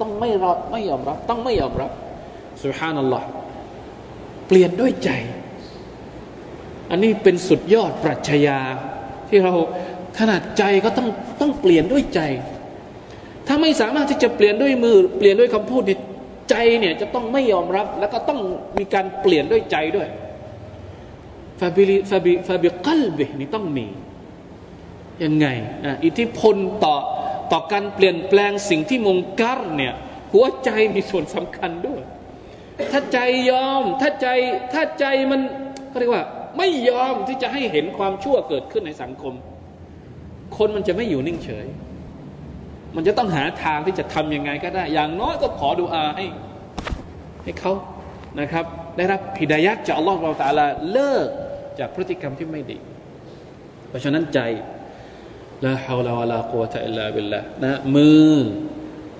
[0.00, 1.90] ต้องไม่รอไม่ยอมรับ ต้องไม่ยอมรับ
[2.64, 3.26] สุฮานัลลอฮ์
[4.48, 5.10] เปลี่ยนด้วยใจ
[6.90, 8.58] อันนี้เป็นสุดยอดปรัชญา
[9.28, 9.52] ที่เรา
[10.18, 11.08] ขนาดใจก็ต้อง
[11.40, 12.20] ต้องเปลี่ยนด้วยใจ
[13.46, 16.00] ถ้าไม่สามารถที่จะเปลี่ยนด้วยมือ เปลี่ยนด้วยคำพูดเนี่ย
[16.50, 18.40] ใจเนี่ยจะต้องไม่ยอมรับ แล้วก็ต้อง
[18.78, 20.08] มีการเปลี่ยนด้วยใจด้วย
[21.60, 23.86] ฟาบิฟาบิฟาบิกัลบินี่ต้องมี
[25.22, 25.46] ยังไง
[26.04, 26.96] อิทธิพลต่อ
[27.52, 29.94] ต่อการเปลี่ยนแปลงสิ่งที่มงกัรเนี่ย
[30.32, 32.02] หัวใจมีส่วนสำคัญด้วย
[32.92, 33.18] ถ้าใจ
[33.50, 34.28] ยอมถ้าใจ
[34.72, 35.40] ถ้าใจมัน
[35.88, 36.24] เขาเรียกว่า
[36.58, 39.34] ไม่ยอมที่จะให้เห็นความชั่วเกิดขึ้นในสังคม
[40.56, 41.66] คนมันจะไม่อยู่นิ่งเฉย
[42.96, 46.26] มันจะต้องหาทางที่จะทำยังไงก็ได้ อย่างน้อยก็ขอดูอาให้
[47.44, 47.72] ให้เขา
[48.40, 48.64] นะครับ
[48.96, 51.28] ได้รับพิดายักจากอัลลอฮฺเราตาลาเลิก
[51.78, 52.78] จากพฤติกรรมที่ไม่ดี
[53.88, 54.40] เพราะฉะนั้นใจ
[55.64, 58.32] ละฮาวลาวะลากุวะตะอิลลาบิลละนะมือ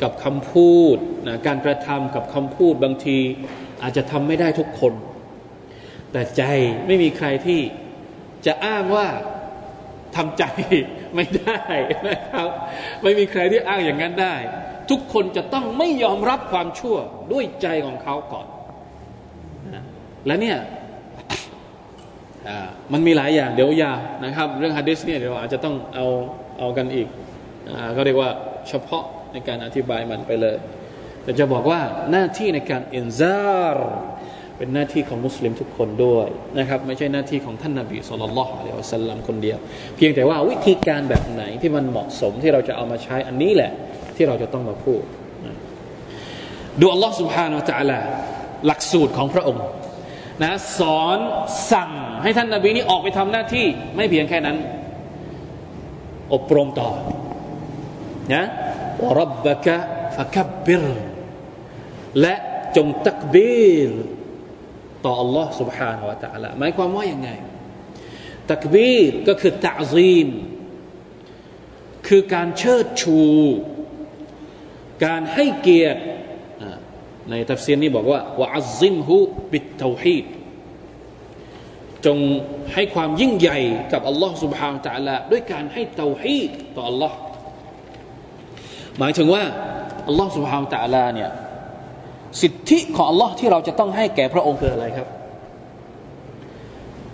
[0.03, 3.19] กับคำพูดนะการกระทำกับคำพูดบางที
[3.83, 4.93] อาจจะทำไม่ได้ทุกคน
[6.13, 6.43] แต่ใจ
[6.87, 7.61] ไม่มีใครที่
[8.47, 9.07] จะอ้างว่า
[10.17, 10.45] ทำใจ
[11.15, 11.63] ไม่ได้
[12.09, 12.49] นะครับ
[13.03, 14.37] ไม่มีใครที่อ้างอย่างนั้นได้
[14.91, 16.97] ทุกคนจะต้องไม่ยอมรับความชั่ว
[17.33, 18.47] ด้วยใจของเขาก่อน
[20.27, 20.59] และเนี่ย
[22.94, 26.06] มันมีหลายอย่างเดี๋ยวยาวนะครับ เรื่องฮะดิษเนี่ยเดี๋ยวอาจจะต้องเอา
[26.60, 27.08] เอากันอีก
[27.96, 28.30] ก็เรียกว่า
[28.70, 30.58] เฉพาะในการอธิบายมันไปเลย
[31.24, 31.80] แต่จะบอกว่า
[32.12, 33.92] หน้าที่ในการอินซาร์
[34.58, 36.28] เป็นหน้าที่ของมุสลิมทุกคนด้วย
[36.60, 39.58] นะครับ ไม่ใช่หน้าที่ของท่านนาบีสุลต่านละฮ์อะลัยฮิวสัลลัมคนเดียว
[39.96, 43.72] เพียงแต่ว่าวิธีการแบบไหนที่มันเหมาะสมที่เราจะเอามาใช้อันนี้แหละ
[44.16, 45.02] ที่เราจะต้องมาพูด
[46.82, 48.00] ดูอัลลอฮ์ سبحانه และ تعالى
[48.68, 49.64] หลักสูตรของพระองค์
[50.44, 51.18] นะสอน
[51.72, 51.92] สั่ง
[52.24, 54.58] ให้ท่านนาบีนี้ออกไปทำหน้าที่ ไม่เพียงแค่นั้น
[56.34, 56.90] อบรมต่อ
[58.34, 58.46] นะ
[59.04, 59.78] วรับบะกะ
[60.16, 60.84] ฟะคับบิร
[62.22, 62.36] และ
[62.76, 63.92] จงตักบีร
[65.06, 67.30] ต่อ Allah سبحانه และ تعالى หมายความว่ายังไง
[68.52, 70.28] ตักบีรก็คือตะซีม
[72.08, 73.22] คือการเชิดชู
[75.06, 76.02] การให้เกียรติ
[77.30, 79.18] ในทัฟซีนนี้บอกว่าวะอัซซิมฮุ
[79.52, 80.26] บิตเตาฮีด
[82.06, 82.18] จง
[82.74, 83.60] ให้ความยิ่งใหญ่
[83.94, 87.14] กับอัลลอฮ์ سبحانه และ تعالى ด้วยการให้เตาฮีดต่อ Allah
[89.00, 89.44] หมายถึงว่า
[90.08, 91.32] อัลลอฮ์ سبحانه และ تعالى เนี่ย
[92.42, 95.08] สิทธิของอัลลอฮ์ที่เราจะต้องให้แก่พระองค์คืออะไรครับ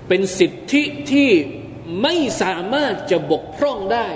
[0.07, 1.29] เป็นสิทธิที่
[2.01, 4.07] ไม่สามารถจะบกพร่องได้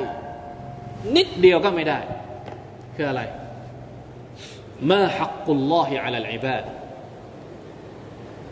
[1.15, 1.99] นิดเดียวก็ไม่ได้
[2.95, 3.21] คืออะไร
[4.90, 6.64] มาฮักกุลลอฮิอัลลอิบาด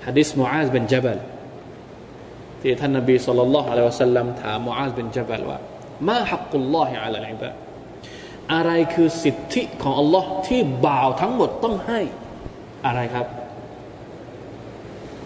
[0.07, 1.19] ฮะดิษมูอาซบินจับล
[2.61, 5.59] ที่ท่านนบีสุลต่านละฮ์อะลัยวะสัลลัมถามมูอาซบินจับลว่า
[6.09, 7.55] มาฮักกุลลอฮิอัลลอิบาด
[8.55, 12.01] อะไรคือสิทธิของอัลลอฮ์ที่บ่าวทั้งหมดต้องให้
[12.87, 13.27] อะไรครับ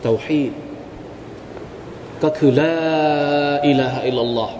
[0.03, 0.53] เตาฮีด
[2.23, 2.75] ก็คือละ
[3.69, 4.55] อิลาฮะอิลลัลลอฮ์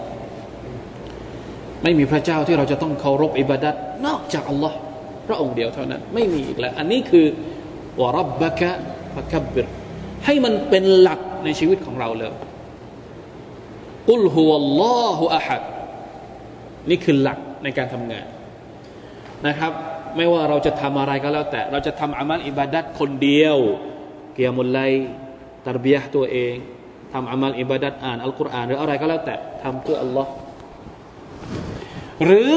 [1.83, 4.77] ไม่มีพระเจ้าที่เราจะต้องเคารพอิบาดัตนอกจากอัลลอฮ์
[5.27, 7.25] พระองค์เดียวเท่านั้น ไม่มีอีกแล้ว อันนี้คือ
[8.01, 8.71] วรับบะกะ
[9.15, 9.65] ฟะคับบิร
[10.25, 12.33] ให้มันเป็นหลักในชีวิตของเราเลย
[14.09, 15.61] กุลฮุวัลลอฮุอะฮัด
[16.89, 18.25] นี่คือหลักในการทำงาน
[19.47, 19.71] นะครับ
[20.15, 23.57] ไม่ว่าเราจะทำอะไรก็แล้วแต่ เราจะทำอามัลอิบาดัตคนเดียว
[24.33, 24.79] เกียมุลไล
[25.65, 26.55] ตรบียะตัวเอง
[27.13, 30.31] ทำอามัลอิบาดัตอ่านอัลกุรอานหรืออะไรก็แล้วแต่ทำเพื่ออัลลอฮ์
[32.25, 32.51] หรือ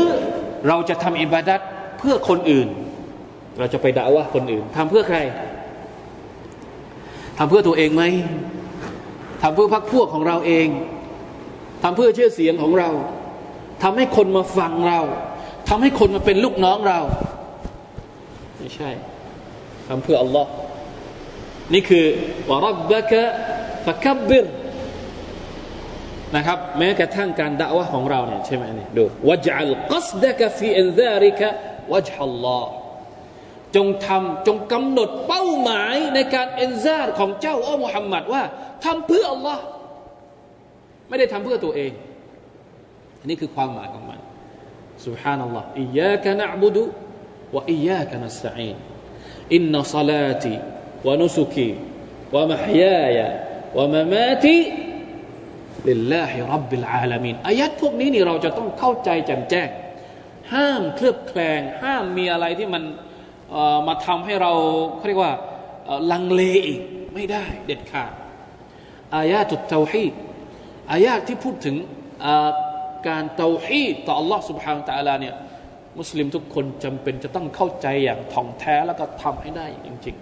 [0.69, 1.61] เราจะทำอิบาดัต
[2.01, 2.69] เพื่อคนอื่น
[3.59, 5.19] เราจะไปด่าว่าคนอื่นทำเพื่อใคร
[7.39, 8.05] ทำเพื่อตัวเองไหม
[9.43, 10.69] ทำเพื่อพักพวกของเราเอง
[11.83, 12.89] ทำเพื่อชื่อเสียงของเรา
[13.83, 15.01] ทำให้คนมาฟังเรา
[15.69, 17.01] ทำให้คนมาเป็นลูกน้องเรา
[18.59, 18.91] ไม่ใช่
[19.89, 20.51] ทำเพื่ออัลลอฮ์
[21.73, 22.05] นี่คือ
[22.51, 23.23] วรับบะกะ
[23.85, 24.47] ฟะคับบิร
[26.37, 31.49] นะครับแม้กระทั่งการด่าวะของเราเนี่ยใช่ไหมเนี่ยดูวะจัลกัสดะกฟีอินซาริกะ
[31.93, 32.73] วัจฮัลลอฮ์
[33.77, 38.43] จงทำจงกำหนดเป้าหมายในการإنذار ของเจ้าอัลมุฮัมมัดว่า
[38.85, 39.63] ทำเพื่ออัลลอฮ์
[41.09, 41.93] ไม่ได้ทำเพื่อตัวเอง
[43.21, 44.19] อันนี้คือความหมายของมัน
[45.07, 46.83] สุบฮานัลลอฮ์อิยากะนะบุดุ
[47.57, 48.77] วะอิยากะนัสตะอีน
[49.55, 50.53] อินนัสลาติ
[51.07, 51.71] วะนุสุกี
[52.35, 53.27] วะมะฮยายะ
[53.79, 54.57] วะมะมาติ
[55.89, 59.69] ลิลลาฮิรับบิลอาลามีนอายัดพวกนี้นี่เราจะต้องเข้าใจแจ่มแจ้ง
[60.54, 62.84] ห้ามเคลือบแคลงห้ามมีอะไรที่มัน
[63.88, 64.52] มาทำให้เรา
[64.98, 65.34] เขาเรียกว่า
[66.12, 66.82] ลังเลอีก
[67.14, 68.12] ไม่ได้เด็ดขาด
[69.16, 70.14] อายาตุตเตาฮีด
[70.92, 71.76] อายาที่พูดถึง
[73.08, 75.36] การเตาฮีดต่อ Allah سبحانه และ تعالى เนี่ย
[76.00, 80.16] มุสลิมทุกคนจำเป็นจะต้องเข้าใจอย่างท่องแท้แล้วก็ทำให้ได้จริง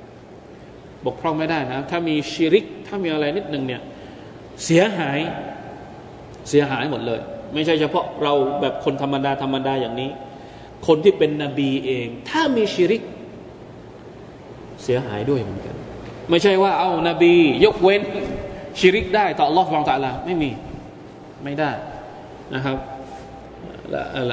[0.50, 3.82] ๆ บกพร่องไม่ได้นะ ถ้ามีชิริก ถ้ามีอะไรนิดหนึ่งเนี่ย
[4.64, 5.20] เสียหาย
[6.50, 7.22] เสียหายหมดเลย
[7.55, 10.11] ไม่ใช่เฉพาะเราแบบคนธรรมดาธรรมดาอย่างนี้
[10.87, 13.03] คนที่เป็นนบีเอง ถ้ามีชิริก
[14.83, 15.77] เสียหายด้วยเหมือนกัน
[16.31, 17.35] ไม่ใช่ว่าเอานาบี
[17.65, 18.03] ยกเว้น
[18.79, 20.51] ชิริกได้ต่อ Allah ฟังตะลาไม่มี
[21.45, 21.71] ไม่ได้
[22.55, 22.77] นะครับ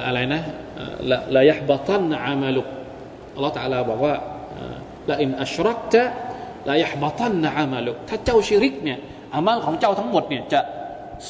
[0.08, 0.42] อะไรนะ
[1.12, 2.68] ละละยะบตันอามาลุก
[3.36, 4.16] อัลลอฮฺตะลาบอกว่า
[5.10, 6.04] ละอินอัชรักจะ
[6.70, 9.00] ละยะบตันอามาลุกถ้าเจ้าชิริกเนี่ย
[9.36, 10.60] อามัลของเจ้าทั้งหมดเนี่ยจะ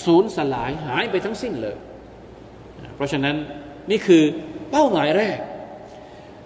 [0.03, 1.75] สูญสลายหายไปทั้งสิ้นเลย
[2.95, 3.35] เพราะฉะนั้น
[3.91, 4.23] นี่คือ
[4.71, 5.39] เป้าหมายแรก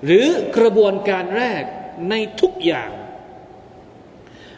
[0.05, 0.27] หรือ
[0.57, 1.63] กระบวนการแรก
[2.09, 2.91] ในทุกอย่าง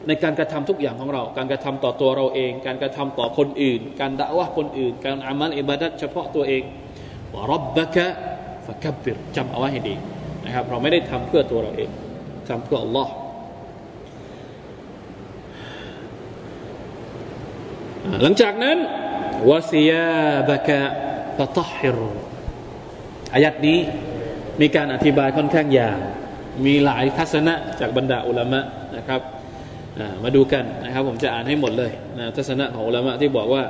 [0.08, 6.64] ในการกระทำทุกอย่างของเรา การกระทำต่อตัวเราเอง การกระทำต่อคนอื่น การด่าว่าคนอื่น การอามัลอิบาดัตเฉพาะตัวเอง
[7.34, 8.08] วรับบะกะ
[8.66, 9.96] ฟะกับบิรจำเอาไว้ให้ดี
[10.46, 11.90] นะครับ เราไม่ได้ทำเพื่อตัวเราเอง
[12.50, 13.12] ทำเพื่ออัลลอฮ์
[18.22, 18.78] หลังจากนั้น
[19.50, 20.10] วาซียา
[20.50, 20.82] บะกะ
[21.38, 21.98] ฟะตฮิร
[23.34, 23.80] อายัดนี้
[24.62, 26.00] มีการอธิบายค่อนข้างยาว
[26.66, 28.62] มีหลายทัศนะจากบรรดาอุลามะ
[28.98, 29.22] นะครับ
[30.24, 33.64] มาดูกันนะครับผมจะอ่านให้หมดเลยนะทัศนะของอุลามะที่บอกว่า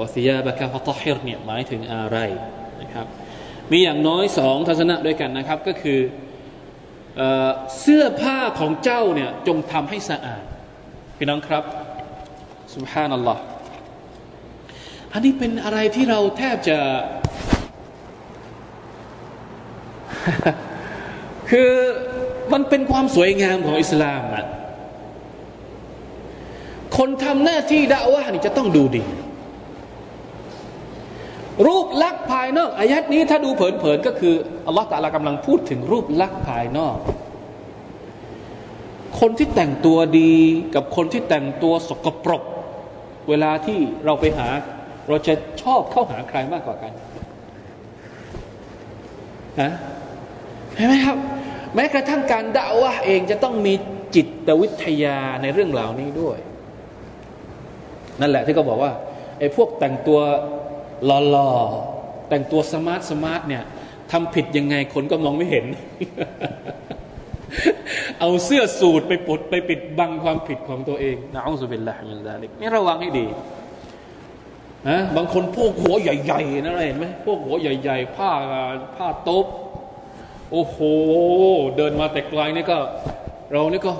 [0.00, 2.18] วาซียาบะกาฟตอฮิรเนี่ยหมายถึงอะไร
[2.82, 3.06] นะครับ
[3.70, 6.00] มีอย่างน้อยสองทัศนะด้วยกันนะครับก็คือ
[7.80, 10.42] เสื้อผ้าของเจ้าเนี่ยจงทำให้สะอาด
[11.18, 11.64] พี่น้องครับ
[12.74, 13.42] สุบฮานัลลอฮ์
[15.12, 16.78] อันนี้เป็นอะไรที่เราแทบจะ
[21.50, 21.70] คือ
[22.52, 24.46] มันเป็นความสวยงามของอิสลามอะ
[26.96, 29.02] คนทำหน้าที่ด่าว่านี่จะต้องดูดี
[31.66, 34.34] รูปลักษณ์ภายนอกอายัดนี้ถ้าดูเผินๆก็คือ
[34.66, 36.96] อัลลอฮฺตาลากำลังพูดถึงรูปลักษณ์ภายนอก
[39.20, 40.32] คนที่แต่งตัวดี
[40.74, 42.42] กับคนที่แต่งตัวสกปรก
[43.28, 44.48] เวลาที่เราไปหา
[45.08, 46.92] เราจะชอบเข้าหาใครมากกว่ากัน
[49.60, 49.72] ฮะ
[50.76, 51.16] เห็นไหมครับ
[51.74, 53.74] แม้กระทั่งการด่าว่าเองจะต้องมี
[54.14, 56.38] จิตวิทยาในเรื่องเหล่านี้ด้วย
[58.20, 58.92] นั่นแหละที่เขาบอกว่า
[59.38, 60.20] ไอ้พวกแต่งตัว
[61.06, 63.64] หล่อๆแต่งตัว smart smart เนี่ย
[64.12, 65.66] ทำผิดยังไงคนก็มองไม่เห็น
[68.20, 73.26] เอาเสื้อสูทไปปิดไปปิดบังความผิดของตัวเองنعوذ بالله من ذلك นี่ระวังให้ดี
[74.88, 78.30] นะบางคนพวกหัวใหญ่ๆนะเห็นไหมพวกหัวใหญ่ๆผ้า
[78.96, 79.46] ผ้าโต๊ะ
[80.52, 80.78] โอ้โห
[81.76, 82.78] เดินมาแต่ไกลนี่ก็
[83.52, 83.92] เรานี่ก็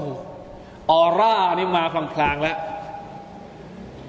[0.90, 1.82] ออร่านี่มา
[2.14, 2.56] พลางๆแล้ว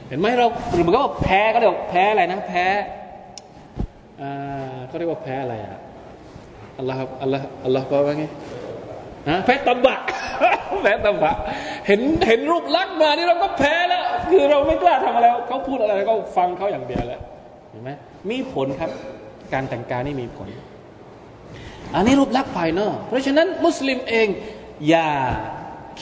[0.08, 2.66] เห็นไหมเราหรือมันก็แพ้ก็เรียกแพ้อะไรนะ แพ้
[4.22, 4.32] อ่า
[4.88, 5.80] เขาเรียกว่าแพ้อะไรอะ
[6.78, 8.26] อัลลอฮ์อัลลอฮ์อัลลอฮ์บอกว่าไง
[9.30, 9.98] ฮะแพ้ตบะ
[10.84, 11.34] แพ้ตบะ
[11.88, 17.22] เห็นเห็นรูปลักษณ์มานี่เราก็แพ้แล้ว คือเราไม่กล้าทำอะไรเขาพูดอะไรก็ฟังเขาอย่างเดียวแล้ว
[17.72, 17.92] เห็นไหม
[18.30, 18.92] มีผลครับ
[19.54, 20.48] การแต่งกายนี่มีผล
[21.96, 24.28] อันนี้รูปลักษณ์ภายนอก เพราะฉะนั้นมุสลิมเอง
[24.90, 25.12] อย่า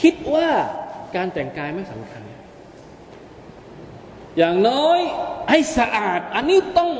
[0.01, 0.49] คิดว่า
[1.15, 2.21] การแต่งกายไม่สำคัญ
[4.37, 4.99] อย่างน้อย
[5.49, 6.91] ให้สะอาด อันนี้ต้อง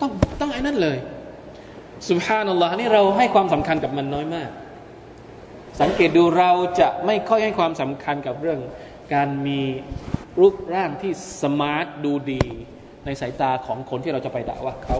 [0.00, 0.10] ต้อง
[0.40, 0.98] ต้องไอ้นั่นเลย
[2.08, 4.50] สุภานัลลอฮ์นี่เราให้ความสำคัญกับมันน้อยมาก
[5.80, 6.50] สังเกตดูเรา
[6.80, 8.60] จะไม่ค่อยให้ความสำคัญกับเรื่อง
[9.14, 9.60] การมี
[10.40, 11.12] รูปร่างที่
[11.42, 12.44] สมาร์ทดูดี
[13.04, 14.96] ในสายตาของคนที่เราจะไปด่าว่าเขา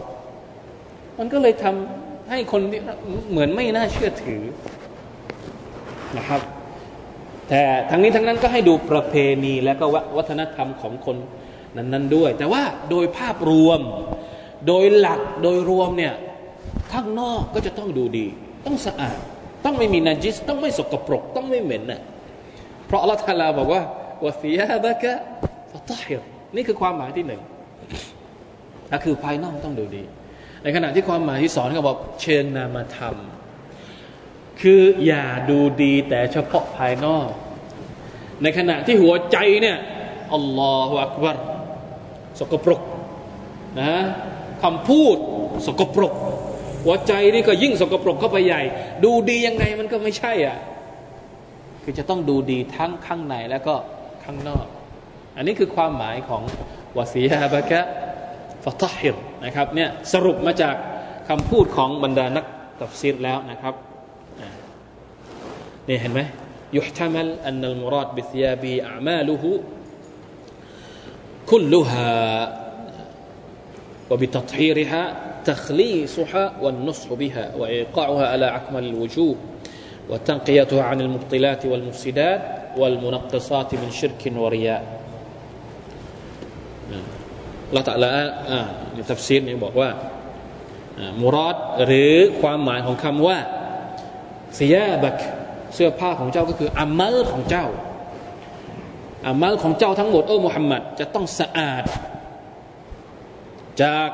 [1.18, 2.62] มันก็เลยทำให้คน
[3.30, 4.42] เหมือนไม่น่าเชื่อถือ
[6.16, 6.40] นะครับ
[7.48, 9.14] แต่ทั้งนี้ทั้งนั้นก็ให้ดูประเพ
[9.44, 11.16] ณีและก็วัฒนธรรมของคน
[11.76, 13.80] นั้นๆด้วย แต่ว่าโดยภาพรวม
[14.66, 16.14] โดยหลักโดยรวมเนี่ย
[16.92, 18.26] ข้างนอกก็จะต้องดูดี
[18.66, 19.18] ต้องสะอาด
[19.64, 22.00] ต้องไม่มีนาจิสต้องไม่สกปรก ต้องไม่เหม็นน่ะ
[22.86, 23.82] เพราะอัลลอฮฺทาลาบอกว่า
[24.24, 25.12] วะฟิยาบะกะ
[25.72, 26.20] ฟะตฮิร
[26.56, 27.40] นี่คือความหมายที่หนึ่ง
[28.92, 30.02] ก็คือภายนอกต้องดูดี
[30.62, 33.16] ในขณะที่ความหมายที่สอนเขาบอกเชิงนามธรรม
[34.60, 37.28] คืออย่าดูดีแต่เฉพาะภายนอก
[38.42, 39.78] ในขณะที่หัวใจเนี่ย
[40.34, 41.36] อัลลอฮฺอักบาร
[42.40, 42.82] สกปรก
[43.80, 43.92] นะ
[44.62, 45.16] คำพูด
[45.66, 46.14] สกปรก
[46.84, 48.62] หัวใจนี่ก็ยิ่งสกปรกเข้าไปใหญ่
[49.04, 50.58] ดูดียังไงมันก็ไม่ใช่อะ
[51.82, 53.74] คือจะต้องดูดีทั้งข้างในแล้วก็
[54.24, 54.66] ข้างนอก
[55.36, 56.42] อันนี้คือความหมายของ
[56.96, 57.80] วสีฮาบะกะ
[58.64, 60.76] ฟาตฮิรนะครับเนี่ยสรุปมาจาก
[61.28, 62.44] คำพูดของบรรดานัก
[62.80, 63.74] ตัฟซีรแล้วนะครับ
[65.88, 66.20] นี่เห็นไหม
[66.76, 69.52] ยุห์ตมัลอันนัลมุรอดบิสยาบีอามาลุฮุ
[71.50, 72.08] คุลลุฮา
[74.11, 75.03] وبتطهيرها
[75.45, 79.35] تخليصها والنصح بها وإيقاعها على أكمل الوجوه
[80.09, 82.41] وتنقيتها عن المبطلات والمفسدات
[82.77, 84.83] والمنقصات من شرك ورياء
[87.73, 88.09] เราแต่ละ
[88.49, 88.59] อ่า
[88.93, 89.89] ในทัฟซีรเนี่ยบอกว่า
[91.21, 91.55] มุรอด
[91.85, 93.37] หรือความหมายของคำว่า
[94.55, 95.15] เสียบัก
[95.73, 97.65] เสื้อผ้าของเจ้าก็คืออามัลของเจ้า
[99.27, 101.83] อามัลของเจ้าทั้งหมดโอ้มุฮัมมัดจะต้องสะอาด
[103.83, 104.09] จาก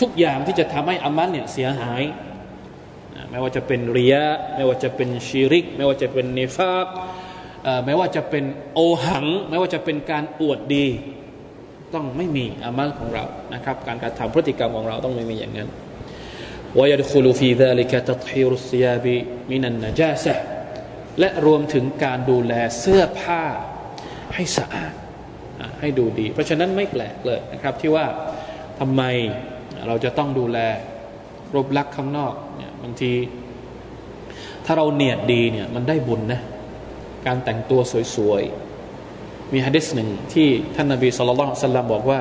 [0.00, 2.02] ทุกอย่างที่จะทำให้อามัลเนี่ยเสียหาย
[3.30, 4.16] ไม่ว่าจะเป็นเรีย
[4.56, 6.86] ไม่ว่าจะเป็นชีริก ไม่ว่าจะเป็นนิฟาก
[7.84, 10.86] ไม่ว่าจะเป็นโอหัง ไม่ว่าจะเป็นการอวดดี
[11.94, 13.24] ต้องไม่มีอามัลของเรา
[13.54, 15.68] นะครับ การการทำพฤติกรรมของเราต้องไม่มีอย่างนั้น
[16.78, 19.06] ويدخل في ذلك تطهير الثياب
[19.50, 20.34] من النجاسة
[21.20, 23.42] และรวมถึงการดูแลเสื้อผ้า
[24.34, 24.94] ให้สะอาด
[25.79, 28.05] ให้ดูดี เพราะฉะนั้นไม่แปลกเลยนะครับที่ว่า
[28.79, 29.01] ทำไม
[29.87, 30.57] เราจะต้องดูแล
[31.53, 33.11] รูปลักษณ์ข้างนอกเนี่ยบางที
[34.65, 36.41] ถ้าเราเนียดดีเนี่ยมันได้บุญนะ
[37.25, 37.79] การแต่งตัว
[38.15, 42.19] สวยๆ มีฮะดิษหนึ่งที่ท่านนาบีสุลต่านสัลลัมบอกว่า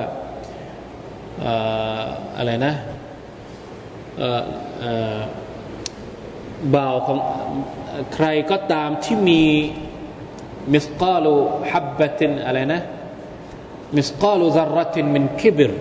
[2.39, 2.75] อะไรนะ
[6.75, 7.19] บ่าวของ
[8.15, 9.43] ใครก็ตามที่มี
[10.73, 11.35] มิสกาลู
[11.71, 12.83] ฮับบะตินอะไรนะ
[13.96, 15.72] มิสกาลูซารตินมินคิบร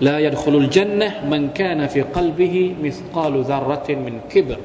[0.00, 4.60] لا يدخل الجنة من كان في قلبه مثقال ذرة من كبر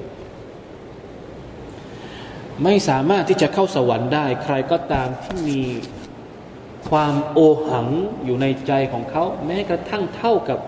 [2.63, 5.61] ไม่สามารถที่จะเข้าสวรรค์ได้ ใครก็ตามที่มี
[6.89, 7.87] ความโอหัง
[8.25, 10.59] อยู่ในใจของเขา แม้กระทั่งเท่ากับ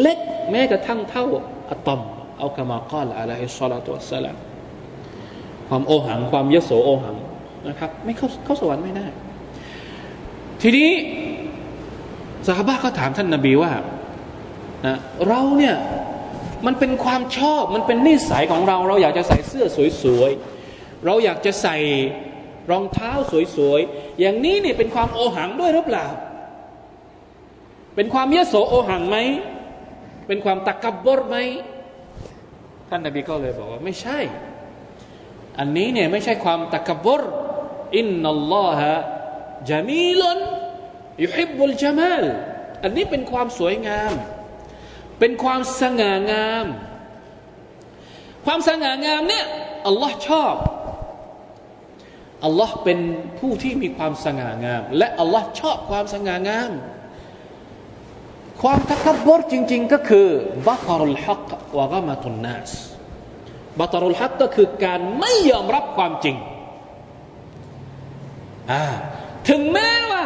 [0.00, 0.18] เล็ก
[0.50, 1.26] แม้กระทั่งเท่า
[1.70, 2.00] อะตอม
[2.38, 4.36] เอากามากาลอะลัยฮิสซาลาตุวะสลาม
[5.68, 7.16] ความโอหังความยโสโอหัง
[7.68, 9.06] นะครับ ไม่เข้าเข้าสวรรค์ไม่ได้
[10.61, 10.89] ทีนี้
[12.47, 13.71] สาบะก็ถามท่านนาบีว่า
[14.85, 14.97] นะ
[15.27, 15.75] เราเนี่ย
[16.65, 19.65] มันเป็นความชอบมันเป็นนิสัยของเรา เราอยากจะใส่เสื้อ
[20.03, 21.77] สวยๆ เราอยากจะใส่
[22.71, 23.11] รองเท้า
[23.55, 26.05] สวยๆ อย่างนี้เนี่ยเป็นความโอหังด้วยหรือเปล่า
[27.95, 29.17] เป็นความยโสโอหังไหม
[30.27, 31.37] เป็นความตะกับบรไหม
[32.89, 34.19] ท่านนบีก็เลยบอกว่าไม่ใช่
[35.59, 37.21] อันนี้เนี่ยไม่ใช่ความตะกับบร
[37.95, 38.95] อินนัลลอฮะ
[39.69, 40.39] จามีลน
[41.23, 42.23] ยุฮิบุลจามัล
[42.83, 44.13] อันนี้เป็นความสวยงาม
[45.19, 46.65] เป็นความสง่างาม
[48.45, 49.45] ความสง่างามเนี่ย
[49.87, 50.55] อัลลอฮ์ชอบ
[52.45, 52.99] อัลลอฮ์เป็น
[53.39, 56.71] ผู้ที่มีความสง่างาม และอัลลอฮ์ชอบความสง่างาม
[58.61, 60.27] ความทักบรจริง ๆ ก็คือ
[60.67, 62.71] บัตรุลฮักวะกามาตุนนัส
[63.79, 66.35] บัตรุลฮักก็คือการไม่ยอมรับความจริง
[68.71, 68.85] อ่า
[69.49, 70.23] ถึงแม้ว่า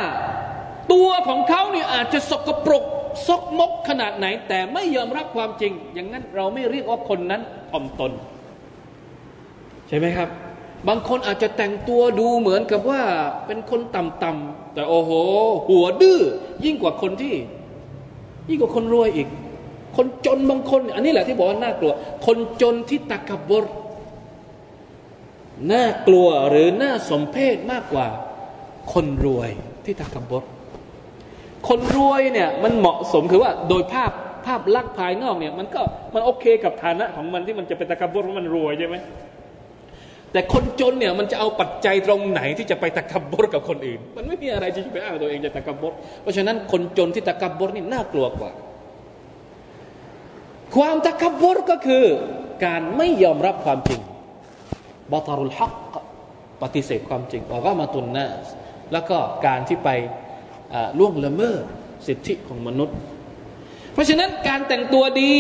[0.93, 2.83] ตัวของเขาเนี่ยอาจจะสกปรก
[3.27, 7.41] ซกมกขนาดไหน แต่ไม่ยอมรับความจริง อย่างนั้นเราไม่เรียกว่าคนนั้น
[7.71, 8.11] ถ่อมตน
[9.87, 10.29] ใช่ไหมครับ
[10.87, 13.01] บางคนอาจจะแต่งตัวดูเหมือนกับว่า
[13.47, 15.11] เป็นคนต่ำๆแต่โอ้โห
[15.69, 16.19] หัวดื้อ
[16.65, 17.35] ยิ่งกว่าคนที่
[18.49, 19.27] ยิ่งกว่าคนรวยอีก
[19.97, 21.93] คนจนบางคน อันนี้แหละที่บอกว่าน่ากลัว
[22.25, 23.65] คนจนที่ตักกบร
[25.71, 28.07] น่ากลัวหรือน่าสมเพชมากกว่า
[28.93, 29.49] คนรวย
[29.85, 30.43] ที่ตักกบร
[31.67, 34.11] คนรวยเนี่ยมันเหมาะสมคือว่าโดยภาพ
[34.45, 35.81] ภาพลักษณ์ภายนอกเนี่ยมันก็
[36.13, 38.95] มันโอเคกับฐานะของมันที่มันจะเป็นตะกบรเพราะมันรวยใช่ไหม
[40.31, 48.51] แต่คนจนเนี่ยมันจะเอาปัจจัยตรงไหนที่จะไปตะกบรกับคนอื่น มันไม่มีอะไรที่จะไปอ้างตัวเองจะตะกบรเพราะฉะนั้นคนจนที่ตะกบรนี่น่ากลัวกว่า
[50.75, 52.05] ความตะกบรก็คือ
[52.65, 54.01] การไม่ยอมรับความจริง
[55.11, 55.73] บาตารุลฮัก
[56.61, 58.27] ปฏิเสธความจริงว่าก็มาตุนนะ
[58.93, 59.89] แล้วก็การที่ไป
[60.99, 61.61] ล่วงละเมิด
[62.07, 62.95] สิทธิของมนุษย์
[63.93, 65.33] เพราะฉะนั้นการแต่งตัวดี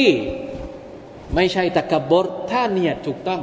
[1.35, 3.41] ไม่ใช่ตะกบรถ้าเนียดถูกต้อง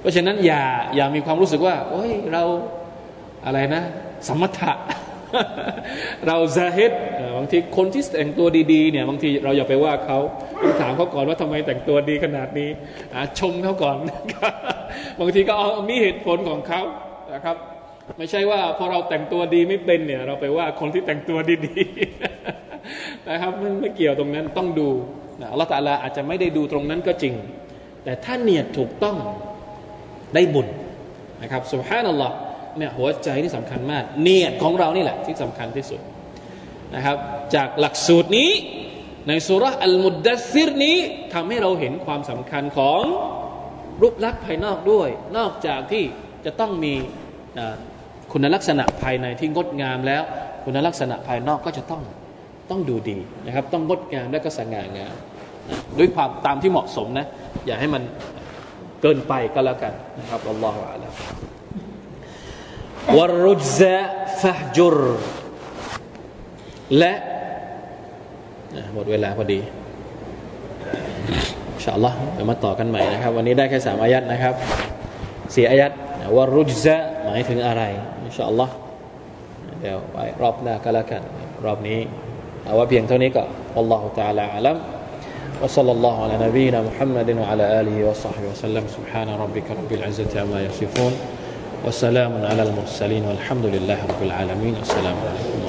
[0.00, 0.62] เพราะฉะนั้นอย่า
[0.96, 2.42] อย่ามีความรู้สึกว่า โอ้ยเรา
[3.46, 3.82] อะไรนะ
[4.26, 4.72] สมถะ
[6.26, 6.92] เราซาฮิด
[7.36, 10.18] บางทีคนที่แต่งตัวดีๆเนี่ยบางทีเราอย่าไปว่าเขา
[10.62, 12.70] ต้องถามเขาก่อนว่าทำไมแต่งตัวดีขนาดนี้
[13.38, 13.96] ชมเขาก่อน
[15.20, 16.82] บางทีก็เอามีเหตุผลของเขา
[17.34, 17.56] นะครับ
[18.18, 24.88] ไม่ใช่ว่าพอเราแต่งตัวดีไม่เป็นเนี่ย เราไปว่าคนที่แต่งตัวดีๆนะครับมันไม่เกี่ยวตรงนั้นต้องดู
[25.52, 27.34] อัลลอฮฺตาลาอาจจะไม่ได้ดูตรงนั้นก็จริง
[28.04, 29.16] แต่ถ้าเนียดถูกต้อง
[30.34, 30.68] ได้บุญ
[31.42, 32.34] นะครับสุบฮานัลลอฮ์
[32.78, 36.00] เนี่ยหัวใจที่สำคัญมาก เนียดของเรานี่แหละที่สำคัญที่สุด
[36.94, 37.16] นะครับ
[37.54, 38.50] จากหลักสูตรนี้
[39.28, 40.98] ในสุรอัลมุดดัสซิรนี้
[41.34, 43.02] ทำให้เราเห็นความสำคัญของ
[44.02, 46.04] รูปลักษณ์ภายนอกด้วย นอกจากที่
[46.46, 46.92] จะต้องมี
[48.32, 50.22] คุณลักษณะภายในที่งดงามแล้ว
[50.64, 52.02] คุณลักษณะภายนอกก็จะต้อง
[52.70, 55.14] ต้องดูดีนะครับ ต้องงดงามและก็สง่างาม
[55.98, 57.26] ด้วยความตามที่เหมาะสมนะ
[57.66, 58.02] อย่าให้มัน
[59.02, 61.14] เกินไปก็แล้วกันนะครับอัลลอฮฺอัลลอฮฺ
[63.16, 63.98] วรุจซะ
[64.40, 64.98] ฟะจุร
[66.98, 67.12] และ
[68.94, 69.60] หมดเวลาพอดี
[71.70, 74.54] อินชาอัลลอฮ์เดี๋ยวมาต่อกันใหม่นะครับ วันนี้ได้แค่สามอายัดนะครับ
[75.53, 75.91] สี่อายัด
[76.35, 76.95] วรุจซะ
[77.25, 77.83] หมายถึงอะไร
[78.23, 78.73] อินชาอัลลอฮ์
[79.81, 81.21] เดี๋ยวไปรอบหน้าก็แล้วกัน
[81.65, 81.99] รอบนี้
[82.63, 83.43] เอาว่าเพียงเท่านี้ก็
[83.77, 84.77] อัลลอฮฺ تعالى อาลัม
[85.61, 91.13] وصلى الله على نبينا محمد وعلى آله وصحبه وسلم سبحان ربك رب العزة عما يصفون
[91.85, 95.68] وسلام على المرسلين والحمد لله رب العالمين والسلام عليكم ورحمة